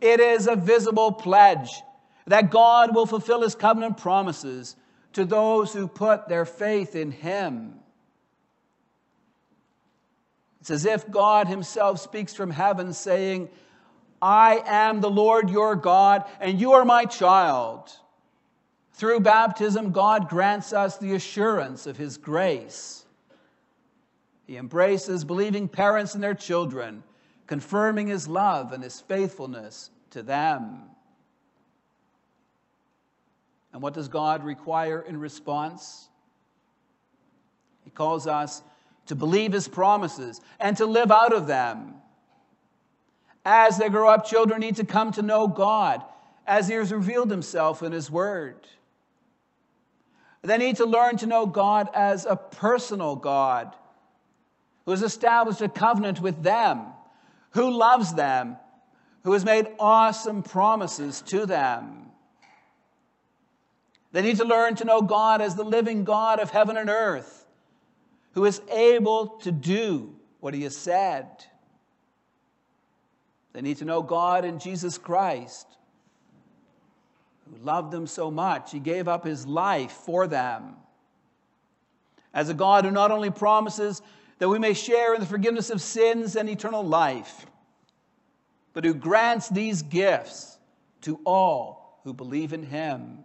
It 0.00 0.20
is 0.20 0.46
a 0.46 0.56
visible 0.56 1.12
pledge 1.12 1.82
that 2.26 2.50
God 2.50 2.94
will 2.94 3.06
fulfill 3.06 3.42
his 3.42 3.54
covenant 3.54 3.98
promises 3.98 4.76
to 5.12 5.24
those 5.24 5.72
who 5.72 5.88
put 5.88 6.28
their 6.28 6.44
faith 6.44 6.94
in 6.94 7.12
him. 7.12 7.80
It's 10.66 10.70
as 10.72 10.84
if 10.84 11.08
God 11.08 11.46
Himself 11.46 12.00
speaks 12.00 12.34
from 12.34 12.50
heaven, 12.50 12.92
saying, 12.92 13.50
I 14.20 14.64
am 14.66 15.00
the 15.00 15.08
Lord 15.08 15.48
your 15.48 15.76
God, 15.76 16.24
and 16.40 16.60
you 16.60 16.72
are 16.72 16.84
my 16.84 17.04
child. 17.04 17.92
Through 18.94 19.20
baptism, 19.20 19.92
God 19.92 20.28
grants 20.28 20.72
us 20.72 20.98
the 20.98 21.14
assurance 21.14 21.86
of 21.86 21.96
His 21.96 22.18
grace. 22.18 23.04
He 24.48 24.56
embraces 24.56 25.24
believing 25.24 25.68
parents 25.68 26.14
and 26.14 26.24
their 26.24 26.34
children, 26.34 27.04
confirming 27.46 28.08
His 28.08 28.26
love 28.26 28.72
and 28.72 28.82
His 28.82 29.00
faithfulness 29.00 29.90
to 30.10 30.24
them. 30.24 30.82
And 33.72 33.80
what 33.80 33.94
does 33.94 34.08
God 34.08 34.42
require 34.42 35.00
in 35.00 35.20
response? 35.20 36.08
He 37.84 37.90
calls 37.90 38.26
us 38.26 38.64
to 39.06 39.14
believe 39.14 39.52
his 39.52 39.68
promises 39.68 40.40
and 40.58 40.76
to 40.76 40.86
live 40.86 41.10
out 41.10 41.32
of 41.32 41.46
them. 41.46 41.94
As 43.44 43.78
they 43.78 43.88
grow 43.88 44.08
up, 44.08 44.26
children 44.26 44.60
need 44.60 44.76
to 44.76 44.84
come 44.84 45.12
to 45.12 45.22
know 45.22 45.46
God 45.46 46.02
as 46.46 46.68
he 46.68 46.74
has 46.74 46.92
revealed 46.92 47.30
himself 47.30 47.82
in 47.82 47.92
his 47.92 48.10
word. 48.10 48.66
They 50.42 50.58
need 50.58 50.76
to 50.76 50.86
learn 50.86 51.16
to 51.18 51.26
know 51.26 51.46
God 51.46 51.88
as 51.92 52.24
a 52.24 52.36
personal 52.36 53.16
God 53.16 53.74
who 54.84 54.92
has 54.92 55.02
established 55.02 55.60
a 55.60 55.68
covenant 55.68 56.20
with 56.20 56.42
them, 56.42 56.86
who 57.50 57.70
loves 57.70 58.14
them, 58.14 58.56
who 59.24 59.32
has 59.32 59.44
made 59.44 59.66
awesome 59.80 60.44
promises 60.44 61.20
to 61.22 61.46
them. 61.46 62.06
They 64.12 64.22
need 64.22 64.36
to 64.36 64.44
learn 64.44 64.76
to 64.76 64.84
know 64.84 65.02
God 65.02 65.42
as 65.42 65.56
the 65.56 65.64
living 65.64 66.04
God 66.04 66.38
of 66.38 66.50
heaven 66.50 66.76
and 66.76 66.88
earth, 66.88 67.35
who 68.36 68.44
is 68.44 68.60
able 68.70 69.28
to 69.28 69.50
do 69.50 70.14
what 70.40 70.52
he 70.52 70.62
has 70.64 70.76
said. 70.76 71.26
They 73.54 73.62
need 73.62 73.78
to 73.78 73.86
know 73.86 74.02
God 74.02 74.44
and 74.44 74.60
Jesus 74.60 74.98
Christ, 74.98 75.66
who 77.46 77.64
loved 77.64 77.90
them 77.90 78.06
so 78.06 78.30
much, 78.30 78.72
he 78.72 78.78
gave 78.78 79.08
up 79.08 79.24
his 79.24 79.46
life 79.46 79.90
for 79.90 80.26
them. 80.26 80.76
As 82.34 82.50
a 82.50 82.54
God 82.54 82.84
who 82.84 82.90
not 82.90 83.10
only 83.10 83.30
promises 83.30 84.02
that 84.38 84.50
we 84.50 84.58
may 84.58 84.74
share 84.74 85.14
in 85.14 85.20
the 85.20 85.26
forgiveness 85.26 85.70
of 85.70 85.80
sins 85.80 86.36
and 86.36 86.50
eternal 86.50 86.84
life, 86.84 87.46
but 88.74 88.84
who 88.84 88.92
grants 88.92 89.48
these 89.48 89.80
gifts 89.80 90.58
to 91.00 91.18
all 91.24 92.02
who 92.04 92.12
believe 92.12 92.52
in 92.52 92.64
him. 92.64 93.20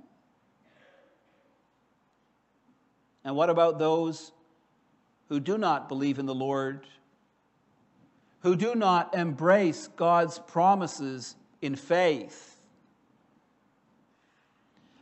And 3.26 3.36
what 3.36 3.50
about 3.50 3.78
those 3.78 4.32
who 5.32 5.40
do 5.40 5.58
not 5.58 5.88
believe 5.88 6.20
in 6.20 6.26
the 6.26 6.36
Lord, 6.36 6.86
who 8.42 8.54
do 8.58 8.76
not 8.76 9.16
embrace 9.16 9.88
God's 9.96 10.38
promises 10.38 11.38
in 11.62 11.78
faith? 11.78 12.58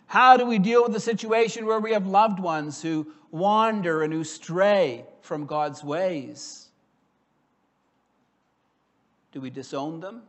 How 0.06 0.38
do 0.38 0.46
we 0.46 0.60
deal 0.60 0.84
with 0.84 0.94
the 0.94 1.00
situation 1.00 1.66
where 1.66 1.80
we 1.80 1.94
have 1.94 2.06
loved 2.06 2.40
ones 2.40 2.80
who 2.80 3.12
wander 3.32 4.04
and 4.04 4.14
who 4.14 4.24
stray 4.24 5.04
from 5.22 5.48
God's 5.48 5.84
ways? 5.84 6.68
Do 9.32 9.42
we 9.42 9.50
disown 9.50 10.00
them? 10.00 10.22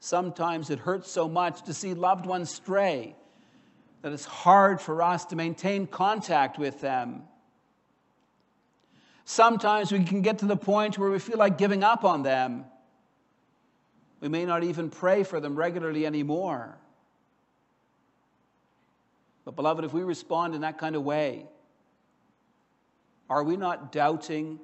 Sometimes 0.00 0.68
it 0.68 0.80
hurts 0.80 1.08
so 1.08 1.28
much 1.28 1.62
to 1.62 1.74
see 1.74 1.94
loved 1.94 2.26
ones 2.26 2.52
stray 2.52 3.14
that 4.02 4.12
it's 4.12 4.24
hard 4.24 4.80
for 4.80 5.02
us 5.02 5.26
to 5.26 5.36
maintain 5.36 5.86
contact 5.86 6.58
with 6.58 6.80
them. 6.80 7.22
Sometimes 9.24 9.92
we 9.92 10.02
can 10.04 10.22
get 10.22 10.38
to 10.38 10.46
the 10.46 10.56
point 10.56 10.98
where 10.98 11.10
we 11.10 11.18
feel 11.18 11.36
like 11.36 11.58
giving 11.58 11.84
up 11.84 12.04
on 12.04 12.22
them. 12.22 12.64
We 14.20 14.28
may 14.28 14.44
not 14.44 14.64
even 14.64 14.90
pray 14.90 15.22
for 15.22 15.40
them 15.40 15.54
regularly 15.54 16.04
anymore. 16.06 16.76
But, 19.44 19.56
beloved, 19.56 19.84
if 19.84 19.92
we 19.92 20.02
respond 20.02 20.54
in 20.54 20.62
that 20.62 20.78
kind 20.78 20.96
of 20.96 21.02
way, 21.02 21.46
are 23.28 23.42
we 23.42 23.56
not 23.56 23.92
doubting 23.92 24.58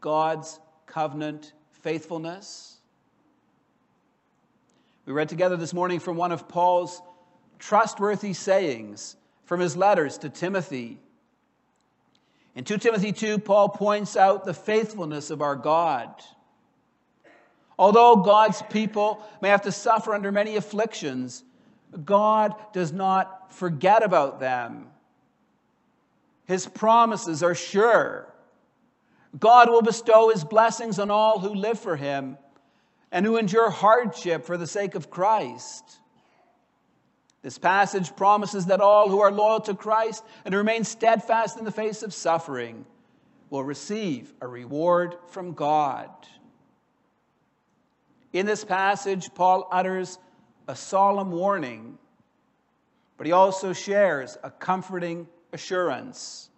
God's 0.00 0.58
covenant 0.86 1.52
faithfulness? 1.82 2.76
We 5.06 5.12
read 5.12 5.28
together 5.28 5.56
this 5.56 5.72
morning 5.72 6.00
from 6.00 6.16
one 6.16 6.32
of 6.32 6.48
Paul's 6.48 7.00
trustworthy 7.58 8.32
sayings 8.32 9.16
from 9.44 9.60
his 9.60 9.76
letters 9.76 10.18
to 10.18 10.28
Timothy. 10.28 11.00
In 12.54 12.64
2 12.64 12.78
Timothy 12.78 13.12
2, 13.12 13.38
Paul 13.38 13.68
points 13.68 14.16
out 14.16 14.44
the 14.44 14.54
faithfulness 14.54 15.30
of 15.30 15.42
our 15.42 15.56
God. 15.56 16.10
Although 17.78 18.16
God's 18.16 18.60
people 18.62 19.22
may 19.40 19.48
have 19.48 19.62
to 19.62 19.72
suffer 19.72 20.12
under 20.12 20.32
many 20.32 20.56
afflictions, 20.56 21.44
God 22.04 22.54
does 22.72 22.92
not 22.92 23.52
forget 23.52 24.02
about 24.02 24.40
them. 24.40 24.88
His 26.46 26.66
promises 26.66 27.42
are 27.42 27.54
sure. 27.54 28.26
God 29.38 29.70
will 29.70 29.82
bestow 29.82 30.30
his 30.30 30.44
blessings 30.44 30.98
on 30.98 31.10
all 31.10 31.38
who 31.38 31.54
live 31.54 31.78
for 31.78 31.96
him 31.96 32.38
and 33.12 33.24
who 33.24 33.36
endure 33.36 33.70
hardship 33.70 34.44
for 34.44 34.56
the 34.56 34.66
sake 34.66 34.94
of 34.94 35.10
Christ. 35.10 35.97
This 37.42 37.58
passage 37.58 38.14
promises 38.16 38.66
that 38.66 38.80
all 38.80 39.08
who 39.08 39.20
are 39.20 39.30
loyal 39.30 39.60
to 39.60 39.74
Christ 39.74 40.24
and 40.44 40.54
remain 40.54 40.84
steadfast 40.84 41.58
in 41.58 41.64
the 41.64 41.70
face 41.70 42.02
of 42.02 42.12
suffering 42.12 42.84
will 43.50 43.64
receive 43.64 44.32
a 44.40 44.48
reward 44.48 45.16
from 45.28 45.52
God. 45.52 46.10
In 48.32 48.44
this 48.44 48.64
passage, 48.64 49.32
Paul 49.34 49.68
utters 49.70 50.18
a 50.66 50.76
solemn 50.76 51.30
warning, 51.30 51.96
but 53.16 53.26
he 53.26 53.32
also 53.32 53.72
shares 53.72 54.36
a 54.42 54.50
comforting 54.50 55.26
assurance. 55.52 56.50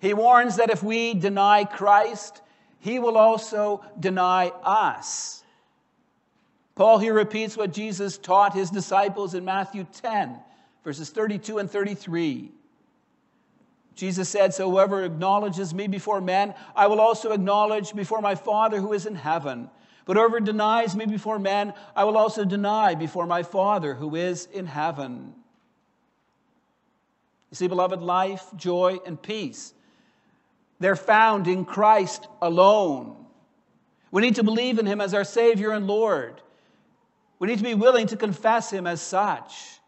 He 0.00 0.14
warns 0.14 0.56
that 0.56 0.70
if 0.70 0.82
we 0.82 1.14
deny 1.14 1.64
Christ, 1.64 2.42
he 2.80 2.98
will 2.98 3.16
also 3.16 3.84
deny 3.98 4.48
us. 4.62 5.43
Paul 6.74 6.98
here 6.98 7.14
repeats 7.14 7.56
what 7.56 7.72
Jesus 7.72 8.18
taught 8.18 8.54
his 8.54 8.70
disciples 8.70 9.34
in 9.34 9.44
Matthew 9.44 9.86
10, 10.02 10.38
verses 10.82 11.10
32 11.10 11.58
and 11.58 11.70
33. 11.70 12.50
Jesus 13.94 14.28
said, 14.28 14.52
So 14.52 14.70
whoever 14.70 15.04
acknowledges 15.04 15.72
me 15.72 15.86
before 15.86 16.20
men, 16.20 16.54
I 16.74 16.88
will 16.88 17.00
also 17.00 17.30
acknowledge 17.30 17.94
before 17.94 18.20
my 18.20 18.34
Father 18.34 18.80
who 18.80 18.92
is 18.92 19.06
in 19.06 19.14
heaven. 19.14 19.70
But 20.04 20.16
whoever 20.16 20.40
denies 20.40 20.96
me 20.96 21.06
before 21.06 21.38
men, 21.38 21.72
I 21.94 22.04
will 22.04 22.18
also 22.18 22.44
deny 22.44 22.94
before 22.94 23.26
my 23.26 23.42
Father 23.44 23.94
who 23.94 24.16
is 24.16 24.48
in 24.52 24.66
heaven. 24.66 25.32
You 27.50 27.56
see, 27.56 27.68
beloved, 27.68 28.02
life, 28.02 28.44
joy, 28.56 28.98
and 29.06 29.20
peace, 29.20 29.72
they're 30.80 30.96
found 30.96 31.46
in 31.46 31.64
Christ 31.64 32.26
alone. 32.42 33.24
We 34.10 34.22
need 34.22 34.34
to 34.36 34.42
believe 34.42 34.80
in 34.80 34.86
him 34.86 35.00
as 35.00 35.14
our 35.14 35.24
Savior 35.24 35.70
and 35.70 35.86
Lord. 35.86 36.40
We 37.38 37.48
need 37.48 37.58
to 37.58 37.64
be 37.64 37.74
willing 37.74 38.06
to 38.08 38.16
confess 38.16 38.70
him 38.70 38.86
as 38.86 39.00
such. 39.00 39.80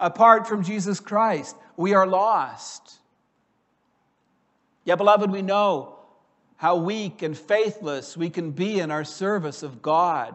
Apart 0.00 0.46
from 0.46 0.62
Jesus 0.62 1.00
Christ, 1.00 1.56
we 1.76 1.94
are 1.94 2.06
lost. 2.06 2.94
Yet, 4.84 4.98
beloved, 4.98 5.30
we 5.30 5.42
know 5.42 5.98
how 6.56 6.76
weak 6.76 7.22
and 7.22 7.36
faithless 7.36 8.16
we 8.16 8.30
can 8.30 8.50
be 8.50 8.80
in 8.80 8.90
our 8.90 9.04
service 9.04 9.62
of 9.62 9.82
God. 9.82 10.34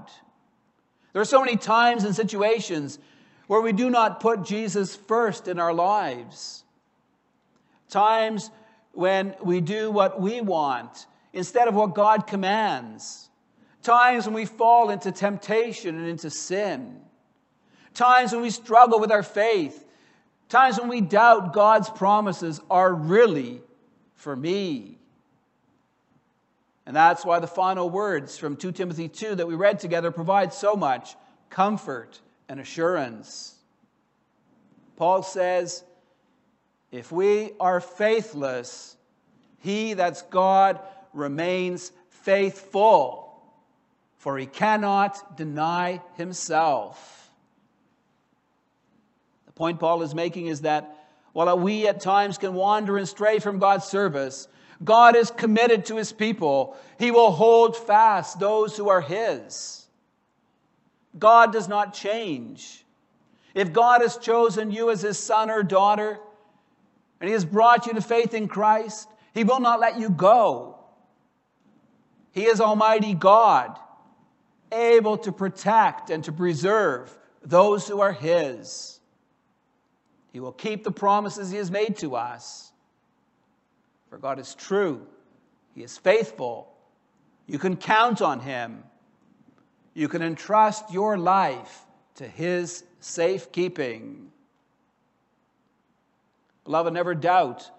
There 1.12 1.22
are 1.22 1.26
so 1.26 1.40
many 1.44 1.58
times 1.58 2.04
and 2.04 2.16
situations 2.16 3.00
where 3.48 3.62
we 3.62 3.72
do 3.72 3.90
not 3.90 4.20
put 4.20 4.44
Jesus 4.44 4.96
first 4.96 5.48
in 5.48 5.60
our 5.60 5.74
lives. 5.74 6.64
Times 7.90 8.50
when 8.94 9.36
we 9.44 9.62
do 9.62 9.92
what 9.92 10.20
we 10.20 10.42
want 10.42 11.08
instead 11.34 11.68
of 11.68 11.76
what 11.76 11.94
God 11.94 12.26
commands. 12.26 13.23
Times 13.84 14.26
when 14.26 14.34
we 14.34 14.46
fall 14.46 14.90
into 14.90 15.12
temptation 15.12 15.98
and 15.98 16.08
into 16.08 16.30
sin. 16.30 17.02
Times 17.94 18.32
when 18.32 18.42
we 18.42 18.50
struggle 18.50 19.00
with 19.00 19.12
our 19.12 19.24
faith. 19.24 19.86
Times 20.48 20.80
when 20.80 20.88
we 20.88 21.02
doubt 21.02 21.54
God's 21.54 21.90
promises 21.90 22.62
are 22.70 22.94
really 22.94 23.62
for 24.16 24.36
me. 24.36 24.98
And 26.86 26.96
that's 26.96 27.26
why 27.26 27.40
the 27.40 27.48
final 27.48 27.90
words 27.90 28.38
from 28.38 28.56
2 28.56 28.72
Timothy 28.72 29.10
2 29.10 29.36
that 29.36 29.48
we 29.48 29.56
read 29.56 29.80
together 29.80 30.12
provide 30.12 30.54
so 30.54 30.76
much 30.76 31.16
comfort 31.50 32.20
and 32.48 32.60
assurance. 32.60 33.56
Paul 34.96 35.24
says, 35.24 35.84
If 36.92 37.12
we 37.12 37.52
are 37.60 37.82
faithless, 37.82 38.96
he, 39.60 39.94
that's 39.94 40.22
God, 40.24 40.80
remains 41.14 41.92
faithful 42.10 43.23
for 44.24 44.38
he 44.38 44.46
cannot 44.46 45.36
deny 45.36 46.02
himself. 46.16 47.30
The 49.48 49.52
point 49.52 49.82
Paul 49.82 50.02
is 50.02 50.16
making 50.16 50.48
is 50.48 50.62
that 50.62 51.10
while 51.34 51.60
we 51.60 51.90
at 51.90 52.00
times 52.00 52.38
can 52.38 52.54
wander 52.54 52.98
and 52.98 53.06
stray 53.06 53.40
from 53.40 53.60
God's 53.60 53.84
service, 53.84 54.48
God 54.82 55.18
is 55.18 55.30
committed 55.30 55.88
to 55.88 55.98
his 55.98 56.14
people. 56.14 56.78
He 56.98 57.12
will 57.12 57.32
hold 57.32 57.76
fast 57.76 58.40
those 58.40 58.78
who 58.78 58.88
are 58.88 59.02
his. 59.02 59.88
God 61.20 61.52
does 61.52 61.68
not 61.68 61.94
change. 61.94 62.86
If 63.54 63.74
God 63.74 64.00
has 64.00 64.16
chosen 64.16 64.72
you 64.72 64.90
as 64.90 65.02
his 65.02 65.20
son 65.20 65.50
or 65.50 65.64
daughter, 65.64 66.18
and 67.20 67.28
he 67.28 67.34
has 67.34 67.44
brought 67.44 67.88
you 67.88 67.94
to 67.94 68.02
faith 68.02 68.34
in 68.34 68.48
Christ, 68.48 69.10
he 69.34 69.44
will 69.44 69.60
not 69.60 69.82
let 69.82 70.00
you 70.00 70.10
go. 70.10 70.78
He 72.32 72.46
is 72.46 72.62
Almighty 72.62 73.16
God 73.16 73.78
able 74.74 75.18
to 75.20 75.32
protect 75.32 76.10
and 76.10 76.24
to 76.24 76.32
preserve 76.32 77.16
those 77.44 77.88
who 77.88 78.02
are 78.02 78.12
His. 78.12 79.00
He 80.32 80.40
will 80.40 80.52
keep 80.52 80.84
the 80.84 80.92
promises 80.92 81.52
He 81.52 81.58
has 81.58 81.72
made 81.72 81.98
to 81.98 82.16
us. 82.16 82.72
For 84.10 84.18
God 84.18 84.40
is 84.40 84.56
true, 84.56 85.06
He 85.76 85.84
is 85.84 85.98
faithful. 85.98 86.74
You 87.48 87.60
can 87.60 87.76
count 87.76 88.22
on 88.22 88.40
Him. 88.40 88.84
You 89.94 90.08
can 90.08 90.22
entrust 90.22 90.92
your 90.92 91.18
life 91.18 91.86
to 92.16 92.28
His 92.28 92.84
safekeeping. 93.00 94.32
Beloved, 96.64 96.94
never 96.94 97.14
doubt 97.14 97.70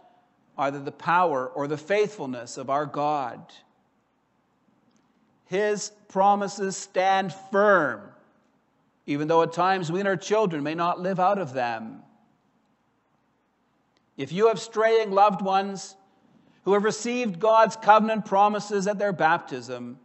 either 0.58 0.78
the 0.78 0.92
power 0.92 1.48
or 1.48 1.66
the 1.66 1.76
faithfulness 1.76 2.56
of 2.56 2.70
our 2.70 2.86
God. 2.86 3.40
His 5.46 5.90
promises 6.08 6.76
stand 6.76 7.34
firm, 7.50 8.00
even 9.06 9.28
though 9.28 9.42
at 9.42 9.52
times 9.52 9.92
we 9.92 10.00
and 10.00 10.08
our 10.08 10.16
children 10.16 10.62
may 10.62 10.74
not 10.74 11.00
live 11.00 11.20
out 11.20 11.38
of 11.38 11.52
them. 11.52 12.02
If 14.16 14.32
you 14.32 14.48
have 14.48 14.60
straying 14.60 15.10
loved 15.10 15.42
ones 15.42 15.96
who 16.64 16.72
have 16.72 16.84
received 16.84 17.40
God's 17.40 17.76
covenant 17.76 18.24
promises 18.24 18.86
at 18.86 18.98
their 18.98 19.12
baptism, 19.12 19.98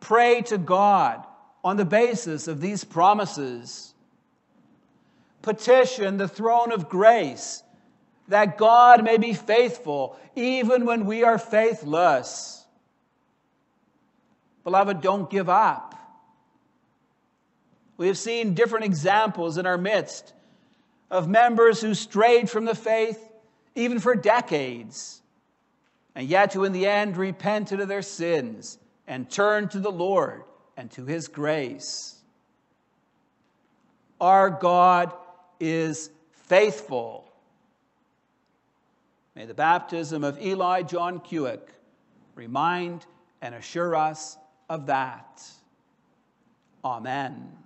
pray 0.00 0.42
to 0.42 0.58
God 0.58 1.24
on 1.62 1.76
the 1.76 1.84
basis 1.84 2.48
of 2.48 2.60
these 2.60 2.84
promises. 2.84 3.94
Petition 5.42 6.16
the 6.16 6.28
throne 6.28 6.72
of 6.72 6.88
grace 6.88 7.62
that 8.28 8.58
God 8.58 9.04
may 9.04 9.18
be 9.18 9.34
faithful 9.34 10.16
even 10.34 10.86
when 10.86 11.04
we 11.04 11.24
are 11.24 11.38
faithless. 11.38 12.59
Beloved, 14.64 15.00
don't 15.00 15.30
give 15.30 15.48
up. 15.48 15.94
We 17.96 18.06
have 18.06 18.18
seen 18.18 18.54
different 18.54 18.86
examples 18.86 19.58
in 19.58 19.66
our 19.66 19.78
midst 19.78 20.32
of 21.10 21.28
members 21.28 21.80
who 21.80 21.94
strayed 21.94 22.48
from 22.48 22.64
the 22.64 22.74
faith 22.74 23.26
even 23.74 23.98
for 23.98 24.14
decades, 24.14 25.22
and 26.14 26.26
yet 26.26 26.52
who 26.52 26.64
in 26.64 26.72
the 26.72 26.86
end 26.86 27.16
repented 27.16 27.80
of 27.80 27.88
their 27.88 28.02
sins 28.02 28.78
and 29.06 29.30
turned 29.30 29.70
to 29.72 29.80
the 29.80 29.92
Lord 29.92 30.44
and 30.76 30.90
to 30.92 31.04
his 31.04 31.28
grace. 31.28 32.16
Our 34.20 34.50
God 34.50 35.12
is 35.58 36.10
faithful. 36.32 37.30
May 39.34 39.46
the 39.46 39.54
baptism 39.54 40.24
of 40.24 40.40
Eli 40.40 40.82
John 40.82 41.20
Kewick 41.20 41.68
remind 42.34 43.06
and 43.40 43.54
assure 43.54 43.94
us 43.94 44.36
of 44.70 44.86
that. 44.86 45.42
Amen. 46.82 47.59